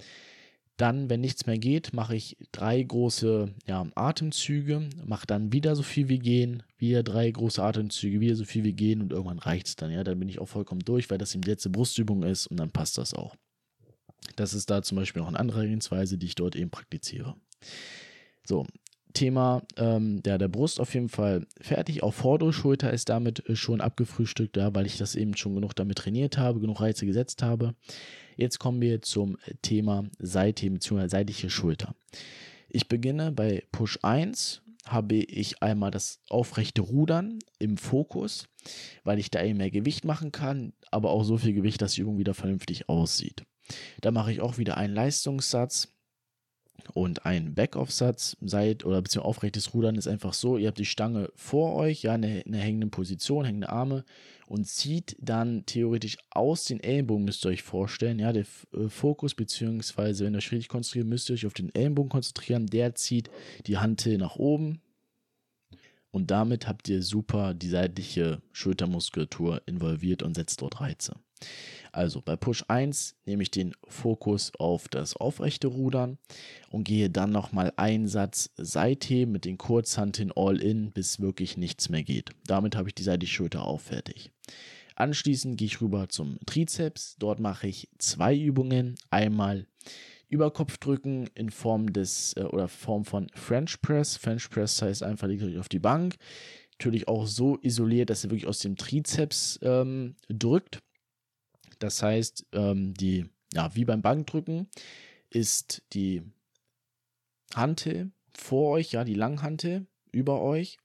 Dann, 0.76 1.08
wenn 1.08 1.22
nichts 1.22 1.46
mehr 1.46 1.56
geht, 1.56 1.94
mache 1.94 2.14
ich 2.14 2.36
drei 2.52 2.82
große 2.82 3.54
ja, 3.66 3.86
Atemzüge, 3.94 4.88
mache 5.06 5.26
dann 5.26 5.52
wieder 5.52 5.74
so 5.74 5.82
viel 5.82 6.10
wie 6.10 6.18
gehen, 6.18 6.62
wieder 6.76 7.02
drei 7.02 7.30
große 7.30 7.62
Atemzüge, 7.62 8.20
wieder 8.20 8.36
so 8.36 8.44
viel 8.44 8.62
wie 8.64 8.74
gehen 8.74 9.00
und 9.00 9.12
irgendwann 9.12 9.38
reicht 9.38 9.68
es 9.68 9.76
dann. 9.76 9.90
Ja, 9.90 10.04
dann 10.04 10.18
bin 10.18 10.28
ich 10.28 10.38
auch 10.38 10.48
vollkommen 10.48 10.82
durch, 10.84 11.08
weil 11.08 11.16
das 11.16 11.30
die 11.30 11.40
letzte 11.40 11.70
Brustübung 11.70 12.24
ist 12.24 12.46
und 12.46 12.58
dann 12.58 12.70
passt 12.70 12.98
das 12.98 13.14
auch. 13.14 13.36
Das 14.36 14.52
ist 14.52 14.68
da 14.68 14.82
zum 14.82 14.96
Beispiel 14.96 15.22
noch 15.22 15.28
eine 15.28 15.38
andere 15.38 15.58
Herangehensweise, 15.58 16.18
die 16.18 16.26
ich 16.26 16.34
dort 16.34 16.56
eben 16.56 16.70
praktiziere. 16.70 17.36
So, 18.46 18.66
Thema 19.16 19.62
ähm, 19.76 20.22
der, 20.22 20.36
der 20.36 20.48
Brust 20.48 20.78
auf 20.78 20.92
jeden 20.94 21.08
Fall 21.08 21.46
fertig. 21.60 22.02
Auch 22.02 22.12
vordere 22.12 22.52
Schulter 22.52 22.92
ist 22.92 23.08
damit 23.08 23.48
äh, 23.48 23.56
schon 23.56 23.80
abgefrühstückt, 23.80 24.56
ja, 24.56 24.74
weil 24.74 24.86
ich 24.86 24.98
das 24.98 25.14
eben 25.14 25.36
schon 25.36 25.54
genug 25.54 25.74
damit 25.74 25.98
trainiert 25.98 26.36
habe, 26.38 26.60
genug 26.60 26.80
Reize 26.80 27.06
gesetzt 27.06 27.42
habe. 27.42 27.74
Jetzt 28.36 28.58
kommen 28.58 28.80
wir 28.82 29.00
zum 29.00 29.38
Thema 29.62 30.04
Seite 30.18 30.70
bzw. 30.70 31.08
seitliche 31.08 31.48
Schulter. 31.48 31.94
Ich 32.68 32.88
beginne 32.88 33.32
bei 33.32 33.64
Push 33.72 33.98
1, 34.02 34.60
habe 34.84 35.14
ich 35.16 35.62
einmal 35.62 35.90
das 35.90 36.20
aufrechte 36.28 36.82
Rudern 36.82 37.38
im 37.58 37.78
Fokus, 37.78 38.48
weil 39.02 39.18
ich 39.18 39.30
da 39.30 39.42
eben 39.42 39.56
mehr 39.56 39.70
Gewicht 39.70 40.04
machen 40.04 40.30
kann, 40.30 40.74
aber 40.90 41.10
auch 41.10 41.24
so 41.24 41.38
viel 41.38 41.54
Gewicht, 41.54 41.80
dass 41.80 41.94
die 41.94 42.02
Übung 42.02 42.18
wieder 42.18 42.34
vernünftig 42.34 42.88
aussieht. 42.90 43.44
Da 44.02 44.10
mache 44.10 44.30
ich 44.30 44.42
auch 44.42 44.58
wieder 44.58 44.76
einen 44.76 44.94
Leistungssatz 44.94 45.95
und 46.94 47.26
ein 47.26 47.54
Backoff-Satz 47.54 48.36
seid 48.40 48.84
oder 48.84 49.02
beziehungsweise 49.02 49.28
aufrechtes 49.28 49.74
Rudern 49.74 49.96
ist 49.96 50.08
einfach 50.08 50.32
so, 50.32 50.56
ihr 50.56 50.68
habt 50.68 50.78
die 50.78 50.84
Stange 50.84 51.30
vor 51.34 51.74
euch, 51.74 52.02
ja, 52.02 52.12
eine, 52.12 52.42
eine 52.46 52.58
hängende 52.58 52.88
Position, 52.88 53.44
hängende 53.44 53.68
Arme 53.68 54.04
und 54.46 54.66
zieht 54.66 55.16
dann 55.20 55.66
theoretisch 55.66 56.18
aus 56.30 56.64
den 56.64 56.80
Ellenbogen, 56.80 57.24
müsst 57.24 57.44
ihr 57.44 57.50
euch 57.50 57.62
vorstellen, 57.62 58.18
ja, 58.18 58.32
der 58.32 58.44
äh, 58.72 58.88
Fokus, 58.88 59.34
beziehungsweise 59.34 60.24
wenn 60.24 60.34
ihr 60.34 60.38
euch 60.38 60.52
richtig 60.52 60.68
konzentriert, 60.68 61.06
müsst 61.06 61.28
ihr 61.30 61.34
euch 61.34 61.46
auf 61.46 61.54
den 61.54 61.74
Ellenbogen 61.74 62.10
konzentrieren, 62.10 62.66
der 62.66 62.94
zieht 62.94 63.30
die 63.66 63.78
Hand 63.78 64.06
nach 64.06 64.36
oben 64.36 64.80
und 66.16 66.30
damit 66.30 66.66
habt 66.66 66.88
ihr 66.88 67.02
super 67.02 67.52
die 67.52 67.68
seitliche 67.68 68.40
Schultermuskulatur 68.52 69.60
involviert 69.66 70.22
und 70.22 70.34
setzt 70.34 70.62
dort 70.62 70.80
Reize. 70.80 71.14
Also 71.96 72.20
bei 72.20 72.36
Push 72.36 72.62
1 72.68 73.16
nehme 73.24 73.42
ich 73.42 73.50
den 73.50 73.74
Fokus 73.88 74.52
auf 74.58 74.86
das 74.86 75.16
aufrechte 75.16 75.68
Rudern 75.68 76.18
und 76.70 76.84
gehe 76.84 77.08
dann 77.08 77.32
nochmal 77.32 77.72
einen 77.76 78.06
Satz 78.06 78.50
Seitheben 78.58 79.32
mit 79.32 79.46
den 79.46 79.56
Kurzhanteln 79.56 80.30
All-In, 80.30 80.90
bis 80.90 81.20
wirklich 81.20 81.56
nichts 81.56 81.88
mehr 81.88 82.02
geht. 82.02 82.32
Damit 82.46 82.76
habe 82.76 82.90
ich 82.90 82.94
die 82.94 83.02
seitliche 83.02 83.32
Schulter 83.32 83.64
auch 83.64 83.80
fertig. 83.80 84.30
Anschließend 84.94 85.56
gehe 85.56 85.68
ich 85.68 85.80
rüber 85.80 86.10
zum 86.10 86.38
Trizeps. 86.44 87.16
Dort 87.18 87.40
mache 87.40 87.66
ich 87.66 87.88
zwei 87.96 88.36
Übungen. 88.36 88.96
Einmal 89.08 89.66
Überkopfdrücken 90.28 91.30
in 91.34 91.48
Form 91.48 91.94
des 91.94 92.34
äh, 92.36 92.42
oder 92.42 92.68
Form 92.68 93.06
von 93.06 93.28
French 93.34 93.80
Press. 93.80 94.18
French 94.18 94.50
Press 94.50 94.82
heißt 94.82 95.02
einfach, 95.02 95.28
liegt 95.28 95.44
euch 95.44 95.56
auf 95.56 95.70
die 95.70 95.78
Bank. 95.78 96.16
Natürlich 96.72 97.08
auch 97.08 97.26
so 97.26 97.58
isoliert, 97.62 98.10
dass 98.10 98.22
ihr 98.22 98.30
wirklich 98.30 98.46
aus 98.46 98.58
dem 98.58 98.76
Trizeps 98.76 99.58
ähm, 99.62 100.14
drückt. 100.28 100.82
Das 101.78 102.02
heißt, 102.02 102.46
ähm, 102.52 102.94
die, 102.94 103.26
ja, 103.52 103.74
wie 103.74 103.84
beim 103.84 104.02
Bankdrücken 104.02 104.68
ist 105.30 105.82
die 105.92 106.22
Hantel 107.54 108.10
vor 108.34 108.72
euch, 108.72 108.92
ja, 108.92 109.04
die 109.04 109.14
Langhantel 109.14 109.86
über 110.12 110.42
euch. 110.42 110.78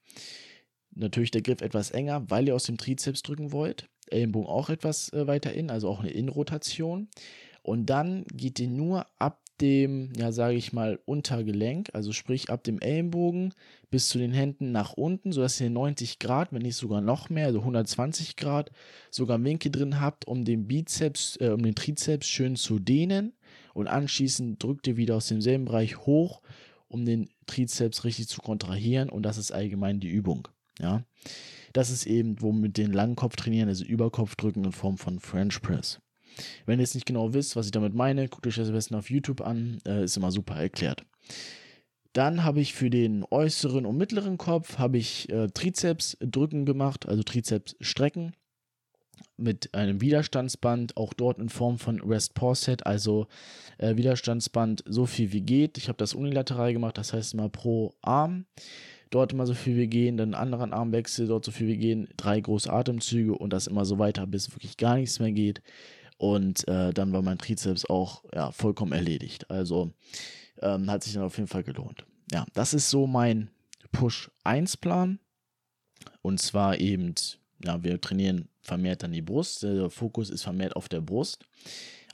Natürlich 0.94 1.32
der 1.32 1.42
Griff 1.42 1.62
etwas 1.62 1.92
enger, 1.92 2.30
weil 2.30 2.48
ihr 2.48 2.56
aus 2.56 2.66
dem 2.66 2.78
Trizeps 2.78 3.22
drücken 3.22 3.52
wollt. 3.52 3.90
Ellenbogen 4.08 4.50
auch 4.50 4.70
etwas 4.70 5.12
äh, 5.14 5.26
weiter 5.28 5.54
in, 5.54 5.70
also 5.70 5.88
auch 5.90 6.00
eine 6.00 6.12
Innenrotation. 6.12 7.08
Und 7.64 7.86
dann 7.86 8.26
geht 8.34 8.60
ihr 8.60 8.68
nur 8.68 9.06
ab 9.20 9.41
dem, 9.62 10.12
ja, 10.18 10.32
sage 10.32 10.56
ich 10.56 10.74
mal, 10.74 11.00
Untergelenk, 11.06 11.90
also 11.94 12.12
sprich 12.12 12.50
ab 12.50 12.64
dem 12.64 12.80
Ellenbogen 12.80 13.54
bis 13.90 14.10
zu 14.10 14.18
den 14.18 14.32
Händen 14.32 14.72
nach 14.72 14.94
unten, 14.94 15.32
sodass 15.32 15.62
ihr 15.62 15.70
90 15.70 16.20
Grad, 16.20 16.52
wenn 16.52 16.62
nicht 16.62 16.76
sogar 16.76 17.02
noch 17.02 17.30
mehr, 17.30 17.48
also 17.48 17.60
120 17.60 18.36
Grad, 18.36 18.72
sogar 19.10 19.44
Winkel 19.44 19.72
drin 19.72 20.00
habt, 20.00 20.28
um 20.28 20.46
den 20.46 20.68
Bizeps, 20.68 21.38
äh, 21.40 21.50
um 21.50 21.62
den 21.62 21.76
Trizeps 21.76 22.28
schön 22.28 22.56
zu 22.56 22.80
dehnen. 22.80 23.34
Und 23.74 23.88
anschließend 23.88 24.62
drückt 24.62 24.88
ihr 24.88 24.98
wieder 24.98 25.16
aus 25.16 25.28
demselben 25.28 25.66
Bereich 25.66 25.98
hoch, 26.06 26.42
um 26.88 27.06
den 27.06 27.30
Trizeps 27.46 28.04
richtig 28.04 28.28
zu 28.28 28.42
kontrahieren. 28.42 29.10
Und 29.10 29.24
das 29.24 29.38
ist 29.38 29.52
allgemein 29.52 30.00
die 30.00 30.10
Übung. 30.10 30.48
Ja. 30.80 31.04
Das 31.74 31.90
ist 31.90 32.06
eben, 32.06 32.42
womit 32.42 32.78
den 32.78 32.92
Langkopf 32.92 33.36
trainieren, 33.36 33.70
also 33.70 33.86
Überkopf 33.86 34.36
drücken 34.36 34.66
in 34.66 34.72
Form 34.72 34.98
von 34.98 35.20
French 35.20 35.62
Press. 35.62 36.00
Wenn 36.66 36.80
ihr 36.80 36.84
jetzt 36.84 36.96
nicht 36.96 37.06
genau 37.06 37.34
wisst, 37.34 37.56
was 37.56 37.66
ich 37.66 37.72
damit 37.72 37.94
meine, 37.94 38.28
guckt 38.28 38.48
euch 38.48 38.56
das 38.56 38.68
am 38.68 38.74
besten 38.74 38.96
auf 38.96 39.10
YouTube 39.10 39.42
an, 39.42 39.80
äh, 39.86 40.04
ist 40.04 40.18
immer 40.18 40.32
super 40.32 40.56
erklärt. 40.56 41.04
Dann 42.14 42.44
habe 42.44 42.60
ich 42.60 42.74
für 42.74 42.90
den 42.90 43.26
äußeren 43.30 43.86
und 43.86 43.98
mittleren 43.98 44.38
Kopf 44.38 44.78
habe 44.78 44.98
ich 44.98 45.30
äh, 45.30 45.48
Trizeps 45.48 46.18
drücken 46.20 46.66
gemacht, 46.66 47.08
also 47.08 47.24
Trizeps 47.24 47.76
strecken 47.80 48.34
mit 49.38 49.74
einem 49.74 50.02
Widerstandsband, 50.02 50.98
auch 50.98 51.14
dort 51.14 51.40
in 51.40 51.50
Form 51.50 51.78
von 51.78 52.02
Rest 52.02 52.34
Pause 52.34 52.66
Set, 52.66 52.86
also 52.86 53.28
äh, 53.78 53.96
Widerstandsband 53.96 54.84
so 54.86 55.06
viel 55.06 55.32
wie 55.32 55.42
geht. 55.42 55.78
Ich 55.78 55.88
habe 55.88 55.98
das 55.98 56.14
unilateral 56.14 56.74
gemacht, 56.74 56.98
das 56.98 57.14
heißt 57.14 57.34
immer 57.34 57.50
pro 57.50 57.94
Arm. 58.02 58.46
Dort 59.10 59.34
immer 59.34 59.46
so 59.46 59.54
viel 59.54 59.76
wie 59.76 59.88
gehen, 59.88 60.16
dann 60.16 60.34
anderen 60.34 60.72
Armwechsel, 60.72 61.28
dort 61.28 61.44
so 61.44 61.52
viel 61.52 61.68
wie 61.68 61.78
gehen, 61.78 62.08
drei 62.16 62.40
große 62.40 62.72
Atemzüge 62.72 63.38
und 63.38 63.52
das 63.52 63.68
immer 63.68 63.84
so 63.84 64.00
weiter, 64.00 64.26
bis 64.26 64.52
wirklich 64.54 64.78
gar 64.78 64.96
nichts 64.96 65.20
mehr 65.20 65.34
geht. 65.34 65.62
Und 66.22 66.68
äh, 66.68 66.94
dann 66.94 67.14
war 67.14 67.24
mein 67.24 67.40
Trizeps 67.40 67.84
auch 67.86 68.24
ja, 68.32 68.52
vollkommen 68.52 68.92
erledigt. 68.92 69.50
Also 69.50 69.92
ähm, 70.62 70.88
hat 70.92 71.02
sich 71.02 71.14
dann 71.14 71.24
auf 71.24 71.36
jeden 71.38 71.48
Fall 71.48 71.64
gelohnt. 71.64 72.06
Ja, 72.32 72.46
das 72.54 72.76
ist 72.76 72.92
so 72.92 73.08
mein 73.08 73.50
Push-1-Plan. 73.92 75.18
Und 76.22 76.40
zwar 76.40 76.80
eben, 76.80 77.16
ja, 77.66 77.84
wir 77.84 78.00
trainieren 78.00 78.50
vermehrt 78.62 79.02
dann 79.02 79.14
die 79.14 79.24
Brust. 79.24 79.64
Der 79.64 79.90
Fokus 79.90 80.30
ist 80.30 80.44
vermehrt 80.44 80.76
auf 80.76 80.90
der 80.90 81.02
Brust. 81.02 81.44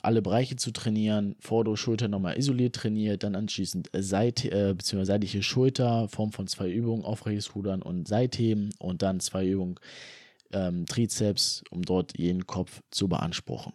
Alle 0.00 0.22
Bereiche 0.22 0.56
zu 0.56 0.70
trainieren, 0.70 1.36
vordere 1.38 1.76
Schulter 1.76 2.08
nochmal 2.08 2.38
isoliert 2.38 2.76
trainiert, 2.76 3.24
dann 3.24 3.34
anschließend 3.34 3.90
Seite, 3.92 4.50
äh, 4.50 4.72
bzw. 4.72 5.04
seitliche 5.04 5.42
Schulter, 5.42 6.08
Form 6.08 6.32
von 6.32 6.46
zwei 6.46 6.70
Übungen, 6.70 7.04
aufrechtes 7.04 7.54
Rudern 7.54 7.82
und 7.82 8.08
Seitheben 8.08 8.70
und 8.78 9.02
dann 9.02 9.20
zwei 9.20 9.46
Übungen 9.46 9.78
ähm, 10.50 10.86
Trizeps, 10.86 11.62
um 11.68 11.82
dort 11.82 12.16
jeden 12.16 12.46
Kopf 12.46 12.80
zu 12.90 13.06
beanspruchen. 13.08 13.74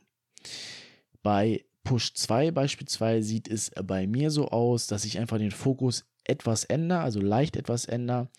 Bei 1.21 1.63
Push 1.84 2.13
2 2.13 2.51
beispielsweise 2.51 3.27
sieht 3.27 3.49
es 3.49 3.71
bei 3.86 4.08
mir 4.08 4.32
so 4.32 4.47
aus, 4.47 4.88
dass 4.88 5.06
ich 5.06 5.19
einfach 5.19 5.38
den 5.38 5.51
Fokus 5.51 6.06
etwas 6.23 6.63
ändere, 6.63 7.01
also 7.01 7.19
leicht 7.19 7.56
etwas 7.58 7.86
ändere. 7.86 8.29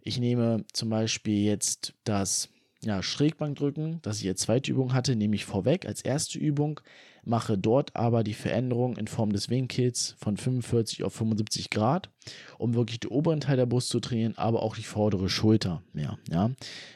Ich 0.00 0.18
nehme 0.18 0.64
zum 0.72 0.90
Beispiel 0.90 1.44
jetzt 1.44 1.94
das 2.04 2.48
ja, 2.82 3.02
Schrägbankdrücken, 3.02 4.00
das 4.02 4.20
ich 4.20 4.28
als 4.28 4.42
zweite 4.42 4.70
Übung 4.70 4.94
hatte, 4.94 5.16
nehme 5.16 5.34
ich 5.34 5.44
vorweg 5.44 5.86
als 5.86 6.02
erste 6.02 6.38
Übung, 6.38 6.80
mache 7.24 7.58
dort 7.58 7.94
aber 7.96 8.22
die 8.22 8.34
Veränderung 8.34 8.96
in 8.96 9.08
Form 9.08 9.32
des 9.32 9.50
Winkels 9.50 10.14
von 10.18 10.36
45 10.36 11.02
auf 11.04 11.12
75 11.14 11.70
Grad, 11.70 12.10
um 12.56 12.74
wirklich 12.74 13.00
den 13.00 13.10
oberen 13.10 13.40
Teil 13.40 13.56
der 13.56 13.66
Brust 13.66 13.88
zu 13.88 14.00
trainieren, 14.00 14.38
aber 14.38 14.62
auch 14.62 14.76
die 14.76 14.84
vordere 14.84 15.28
Schulter 15.28 15.82
mehr. 15.92 16.18
Ja? 16.30 16.50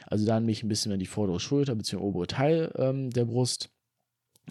Also 0.07 0.25
dann 0.25 0.45
mich 0.45 0.63
ein 0.63 0.69
bisschen 0.69 0.89
mehr 0.89 0.97
die 0.97 1.05
vordere 1.05 1.39
Schulter 1.39 1.75
bzw. 1.75 1.97
obere 1.97 2.27
Teil 2.27 2.71
ähm, 2.77 3.09
der 3.09 3.25
Brust 3.25 3.69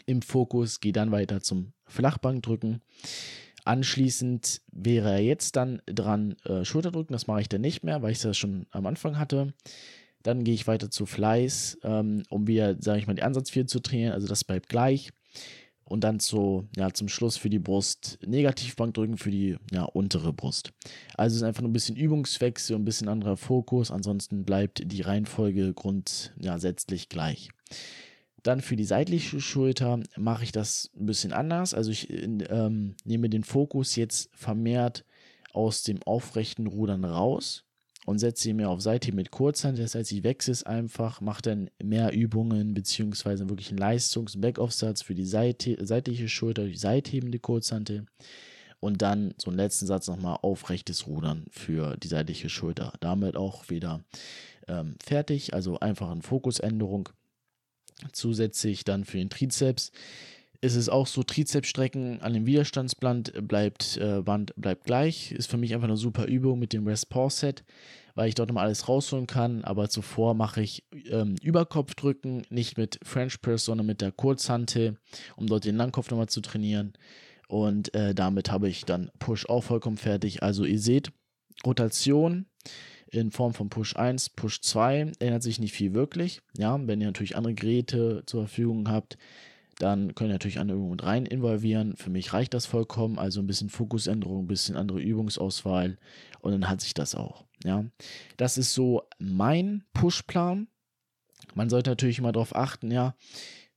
im 0.07 0.23
Fokus, 0.23 0.81
gehe 0.81 0.93
dann 0.93 1.13
weiter 1.13 1.41
zum 1.41 1.73
Flachbankdrücken. 1.87 2.83
Anschließend 3.65 4.61
wäre 4.73 5.13
er 5.13 5.23
jetzt 5.23 5.57
dann 5.57 5.81
dran 5.87 6.37
äh, 6.45 6.65
Schulterdrücken, 6.65 7.13
das 7.13 7.29
mache 7.29 7.43
ich 7.43 7.49
dann 7.49 7.61
nicht 7.61 7.85
mehr, 7.85 8.03
weil 8.03 8.13
ich 8.13 8.21
das 8.21 8.37
schon 8.37 8.67
am 8.71 8.87
Anfang 8.87 9.19
hatte. 9.19 9.55
Dann 10.23 10.45
gehe 10.45 10.55
ich 10.55 10.67
weiter 10.67 10.91
zu 10.91 11.07
Fleiß, 11.07 11.79
ähm, 11.85 12.25
um 12.29 12.47
wieder, 12.47 12.77
sage 12.81 12.99
ich 12.99 13.07
mal, 13.07 13.15
die 13.15 13.23
Ansatzvier 13.23 13.67
zu 13.67 13.81
trainieren, 13.81 14.13
also 14.13 14.27
das 14.27 14.45
bleibt 14.45 14.69
gleich. 14.69 15.11
Und 15.85 16.05
dann 16.05 16.21
zu, 16.21 16.69
ja, 16.77 16.93
zum 16.93 17.09
Schluss 17.09 17.37
für 17.37 17.51
die 17.51 17.59
Brust 17.59 18.19
Negativbankdrücken 18.25 19.19
für 19.19 19.31
die 19.31 19.57
ja, 19.73 19.83
untere 19.85 20.33
Brust. 20.33 20.73
Also 21.17 21.35
es 21.35 21.43
ist 21.43 21.47
einfach 21.47 21.61
nur 21.61 21.69
ein 21.69 21.75
bisschen 21.75 21.97
Übungswechsel, 21.97 22.77
ein 22.77 22.85
bisschen 22.85 23.09
anderer 23.09 23.37
Fokus. 23.37 23.91
Ansonsten 23.91 24.45
bleibt 24.45 24.81
die 24.91 25.03
Reihenfolge 25.03 25.75
grundsätzlich 25.75 27.03
ja, 27.03 27.07
gleich. 27.11 27.51
Dann 28.43 28.61
für 28.61 28.77
die 28.77 28.85
seitliche 28.85 29.41
Schulter 29.41 30.01
mache 30.17 30.45
ich 30.45 30.53
das 30.53 30.91
ein 30.97 31.07
bisschen 31.07 31.33
anders. 31.33 31.75
Also 31.75 31.91
ich 31.91 32.11
ähm, 32.11 32.97
nehme 33.05 33.29
den 33.29 33.45
Fokus 33.45 33.97
jetzt 33.97 34.31
vermehrt 34.35 35.05
aus 35.53 35.83
dem 35.83 36.03
aufrechten 36.03 36.67
Rudern 36.67 37.05
raus 37.05 37.65
und 38.05 38.19
setze 38.19 38.51
ihn 38.51 38.57
mehr 38.57 38.71
auf 38.71 38.81
Seite 38.81 39.13
mit 39.13 39.31
Kurzhand. 39.31 39.79
Das 39.79 39.95
heißt, 39.95 40.11
ich 40.13 40.25
wechsle 40.25 40.53
es 40.53 40.65
einfach, 40.65 41.21
mache 41.21 41.43
dann 41.43 41.71
mehr 41.83 42.13
Übungen 42.13 42.75
beziehungsweise 42.75 43.49
wirklich 43.49 43.69
einen 43.69 43.79
Leistungs-Backoff-Satz 43.79 45.03
für 45.03 45.15
die 45.15 45.25
Seite, 45.25 45.77
seitliche 45.85 46.29
Schulter, 46.29 46.65
die 46.65 46.77
seithebende 46.77 47.39
Kurzhand 47.39 47.93
und 48.81 49.03
dann 49.03 49.35
so 49.39 49.51
einen 49.51 49.59
letzten 49.59 49.87
Satz 49.87 50.09
nochmal 50.09 50.39
aufrechtes 50.43 51.07
Rudern 51.07 51.47
für 51.51 51.97
die 51.97 52.09
seitliche 52.09 52.49
Schulter. 52.49 52.93
Damit 52.99 53.37
auch 53.37 53.71
wieder 53.71 54.03
ähm, 54.67 54.97
fertig, 55.03 55.55
also 55.55 55.79
einfach 55.79 56.11
eine 56.11 56.23
Fokusänderung. 56.23 57.09
Zusätzlich 58.13 58.85
dann 58.85 59.05
für 59.05 59.19
den 59.19 59.31
Trizeps 59.31 59.93
ist 60.63 60.77
es 60.77 60.89
auch 60.89 61.09
so, 61.09 61.25
Trizepsstrecken 61.25 62.23
an 62.23 62.35
dem 62.35 62.47
Widerstandsband 62.47 63.49
bleibt, 63.49 63.97
äh, 63.97 64.23
Band 64.23 64.55
bleibt 64.57 64.85
gleich. 64.85 65.33
Ist 65.33 65.51
für 65.51 65.57
mich 65.57 65.75
einfach 65.75 65.89
eine 65.89 65.97
super 65.97 66.27
Übung 66.27 66.61
mit 66.61 66.73
dem 66.73 66.87
Rest 66.87 67.09
Pause 67.09 67.37
Set, 67.37 67.65
weil 68.15 68.29
ich 68.29 68.37
dort 68.37 68.49
nochmal 68.49 68.67
alles 68.67 68.89
rausholen 68.89 69.27
kann. 69.27 69.65
Aber 69.65 69.89
zuvor 69.89 70.35
mache 70.35 70.63
ich 70.63 70.85
ähm, 71.11 71.35
Überkopfdrücken, 71.43 72.47
nicht 72.49 72.79
mit 72.79 73.01
French 73.03 73.41
Press, 73.43 73.65
sondern 73.65 73.89
mit 73.89 74.01
der 74.01 74.13
Kurzhantel, 74.13 74.99
um 75.35 75.49
dort 75.49 75.65
den 75.65 75.77
Langkopf 75.77 76.11
nochmal 76.11 76.29
zu 76.29 76.41
trainieren. 76.41 76.93
Und 77.49 77.93
äh, 77.97 78.15
damit 78.15 78.53
habe 78.53 78.69
ich 78.69 78.85
dann 78.85 79.11
Push 79.19 79.47
auch 79.47 79.65
vollkommen 79.65 79.97
fertig. 79.97 80.45
Also 80.45 80.65
ihr 80.65 80.79
seht, 80.79 81.11
Rotation 81.67 82.47
in 83.13 83.31
Form 83.31 83.53
von 83.55 83.69
Push 83.69 83.95
1, 83.97 84.31
Push 84.31 84.63
2 84.63 85.13
ändert 85.19 85.43
sich 85.43 85.61
nicht 85.61 85.75
viel 85.75 85.95
wirklich. 85.95 86.41
Ja, 86.57 86.79
wenn 86.87 87.01
ihr 87.01 87.07
natürlich 87.07 87.37
andere 87.37 87.55
Geräte 87.55 88.23
zur 88.27 88.47
Verfügung 88.47 88.89
habt, 88.89 89.19
dann 89.79 90.15
könnt 90.15 90.31
ihr 90.31 90.35
natürlich 90.35 90.59
andere 90.59 90.79
Übungen 90.79 91.01
rein 91.01 91.27
involvieren. 91.27 91.95
Für 91.97 92.11
mich 92.11 92.33
reicht 92.33 92.55
das 92.55 92.67
vollkommen. 92.67 93.19
Also 93.19 93.41
ein 93.41 93.47
bisschen 93.47 93.69
Fokusänderung, 93.69 94.45
ein 94.45 94.49
bisschen 94.49 94.77
andere 94.77 95.01
Übungsauswahl 95.01 95.99
und 96.41 96.53
dann 96.53 96.69
hat 96.69 96.81
sich 96.81 96.95
das 96.95 97.15
auch. 97.15 97.45
Ja, 97.65 97.85
das 98.39 98.59
ist 98.59 98.73
so 98.73 99.03
mein 99.19 99.85
Pushplan. 99.93 100.69
Man 101.55 101.69
sollte 101.69 101.91
natürlich 101.91 102.19
immer 102.19 102.33
darauf 102.33 102.57
achten, 102.57 102.91
ja, 102.91 103.15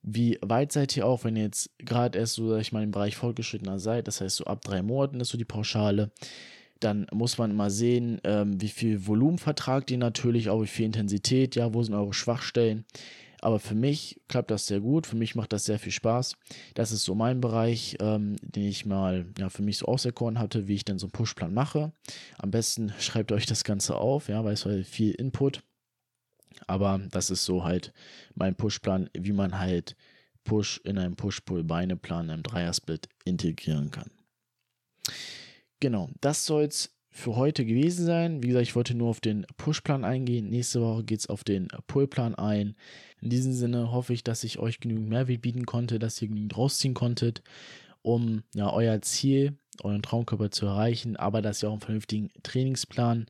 wie 0.01 0.37
weit 0.41 0.71
seid 0.71 0.95
ihr 0.95 1.05
auch, 1.05 1.23
wenn 1.23 1.35
ihr 1.35 1.43
jetzt 1.43 1.71
gerade 1.79 2.19
erst 2.19 2.35
so, 2.35 2.49
sag 2.49 2.61
ich 2.61 2.71
mal, 2.71 2.83
im 2.83 2.91
Bereich 2.91 3.15
fortgeschrittener 3.15 3.79
seid, 3.79 4.07
das 4.07 4.21
heißt 4.21 4.37
so 4.37 4.45
ab 4.45 4.61
drei 4.63 4.81
Monaten 4.81 5.19
ist 5.19 5.29
so 5.29 5.37
die 5.37 5.45
Pauschale, 5.45 6.11
dann 6.79 7.07
muss 7.11 7.37
man 7.37 7.55
mal 7.55 7.69
sehen, 7.69 8.19
ähm, 8.23 8.61
wie 8.61 8.69
viel 8.69 9.07
Volumen 9.07 9.37
vertragt 9.37 9.91
ihr 9.91 9.97
natürlich, 9.97 10.49
auch 10.49 10.61
wie 10.61 10.67
viel 10.67 10.85
Intensität, 10.85 11.55
ja, 11.55 11.73
wo 11.73 11.81
sind 11.83 11.93
eure 11.95 12.13
Schwachstellen. 12.13 12.85
Aber 13.41 13.59
für 13.59 13.75
mich 13.75 14.19
klappt 14.27 14.49
das 14.49 14.65
sehr 14.65 14.79
gut, 14.79 15.05
für 15.05 15.15
mich 15.15 15.35
macht 15.35 15.53
das 15.53 15.65
sehr 15.65 15.77
viel 15.77 15.91
Spaß. 15.91 16.35
Das 16.73 16.91
ist 16.91 17.03
so 17.03 17.13
mein 17.13 17.41
Bereich, 17.41 17.95
ähm, 17.99 18.37
den 18.41 18.67
ich 18.67 18.85
mal 18.85 19.27
ja, 19.37 19.49
für 19.49 19.61
mich 19.61 19.77
so 19.77 19.85
auserkoren 19.85 20.39
hatte, 20.39 20.67
wie 20.67 20.75
ich 20.75 20.85
dann 20.85 20.97
so 20.97 21.05
einen 21.05 21.11
Pushplan 21.11 21.53
mache. 21.53 21.91
Am 22.37 22.51
besten 22.51 22.93
schreibt 22.99 23.31
euch 23.31 23.45
das 23.45 23.63
Ganze 23.63 23.97
auf, 23.97 24.29
ja, 24.29 24.43
weil 24.43 24.53
es 24.53 24.65
halt 24.65 24.87
viel 24.87 25.11
Input. 25.11 25.61
Aber 26.67 27.01
das 27.11 27.29
ist 27.29 27.45
so 27.45 27.63
halt 27.63 27.93
mein 28.33 28.55
Pushplan, 28.55 29.09
wie 29.13 29.33
man 29.33 29.59
halt 29.59 29.95
Push 30.45 30.79
in 30.83 30.97
einem 30.97 31.15
Push-Pull-Beine-Plan, 31.15 32.29
einem 32.29 32.43
Dreiersplit 32.43 33.09
integrieren 33.25 33.91
kann. 33.91 34.09
Genau, 35.79 36.09
das 36.21 36.45
soll 36.45 36.63
es 36.63 36.95
für 37.09 37.35
heute 37.37 37.65
gewesen 37.65 38.05
sein. 38.05 38.43
Wie 38.43 38.47
gesagt, 38.47 38.67
ich 38.67 38.75
wollte 38.75 38.93
nur 38.93 39.09
auf 39.09 39.21
den 39.21 39.45
Push-Plan 39.57 40.03
eingehen. 40.03 40.49
Nächste 40.49 40.81
Woche 40.81 41.03
geht 41.03 41.19
es 41.19 41.27
auf 41.27 41.45
den 41.45 41.69
Pull-Plan 41.87 42.35
ein. 42.35 42.75
In 43.21 43.29
diesem 43.29 43.53
Sinne 43.53 43.91
hoffe 43.91 44.13
ich, 44.13 44.23
dass 44.23 44.43
ich 44.43 44.59
euch 44.59 44.81
genügend 44.81 45.07
Mehrwert 45.07 45.41
bieten 45.41 45.65
konnte, 45.65 45.97
dass 45.97 46.21
ihr 46.21 46.27
genügend 46.27 46.57
rausziehen 46.57 46.93
konntet, 46.93 47.41
um 48.01 48.43
ja, 48.53 48.71
euer 48.71 49.01
Ziel, 49.01 49.57
euren 49.81 50.01
Traumkörper 50.03 50.51
zu 50.51 50.65
erreichen, 50.65 51.15
aber 51.15 51.41
dass 51.41 51.63
ihr 51.63 51.69
auch 51.69 51.73
einen 51.73 51.81
vernünftigen 51.81 52.29
Trainingsplan 52.43 53.27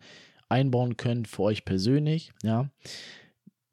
einbauen 0.49 0.97
könnt 0.97 1.27
für 1.27 1.43
euch 1.43 1.63
persönlich. 1.63 2.31
Ja 2.43 2.69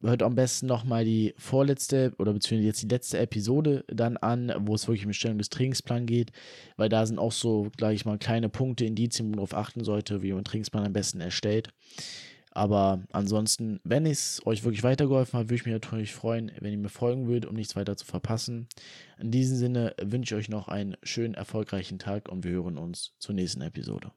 hört 0.03 0.23
am 0.23 0.35
besten 0.35 0.67
nochmal 0.67 1.05
die 1.05 1.35
vorletzte 1.37 2.13
oder 2.19 2.33
beziehungsweise 2.33 2.67
jetzt 2.67 2.83
die 2.83 2.89
letzte 2.89 3.19
Episode 3.19 3.85
dann 3.89 4.17
an, 4.17 4.53
wo 4.61 4.75
es 4.75 4.89
wirklich 4.89 5.05
um 5.05 5.11
die 5.11 5.17
Stellung 5.17 5.39
des 5.39 5.51
Trainingsplans 5.51 6.07
geht, 6.07 6.33
weil 6.77 6.89
da 6.89 7.07
sind 7.07 7.19
auch 7.19 7.33
so, 7.33 7.71
gleich 7.77 7.97
ich 7.97 8.05
mal, 8.05 8.19
kleine 8.19 8.49
Punkte, 8.49 8.85
Indizien, 8.85 9.27
wo 9.27 9.31
man 9.31 9.37
darauf 9.37 9.55
achten 9.55 9.85
sollte, 9.85 10.23
wie 10.23 10.33
man 10.33 10.41
den 10.41 10.45
Trainingsplan 10.45 10.87
am 10.87 10.93
besten 10.93 11.21
erstellt. 11.21 11.69
Aber 12.55 13.03
ansonsten, 13.13 13.81
wenn 13.83 14.05
es 14.05 14.43
euch 14.45 14.63
wirklich 14.63 14.83
weitergeholfen 14.83 15.39
hat, 15.39 15.47
würde 15.47 15.55
ich 15.55 15.65
mich 15.65 15.73
natürlich 15.73 16.13
freuen, 16.13 16.53
wenn 16.61 16.73
ihr 16.73 16.79
mir 16.79 16.91
folgen 16.91 17.27
würdet, 17.27 17.47
um 17.49 17.57
nichts 17.57 17.77
weiter 17.77 17.97
zu 17.97 18.05
verpassen. 18.05 18.69
In 19.19 19.31
diesem 19.31 19.57
Sinne 19.57 19.95
wünsche 20.03 20.35
ich 20.35 20.39
euch 20.39 20.49
noch 20.51 20.69
einen 20.69 20.97
schönen, 21.03 21.35
erfolgreichen 21.35 21.99
Tag 21.99 22.29
und 22.29 22.45
wir 22.45 22.53
hören 22.53 22.77
uns 22.77 23.15
zur 23.19 23.35
nächsten 23.35 23.63
Episode. 23.63 24.13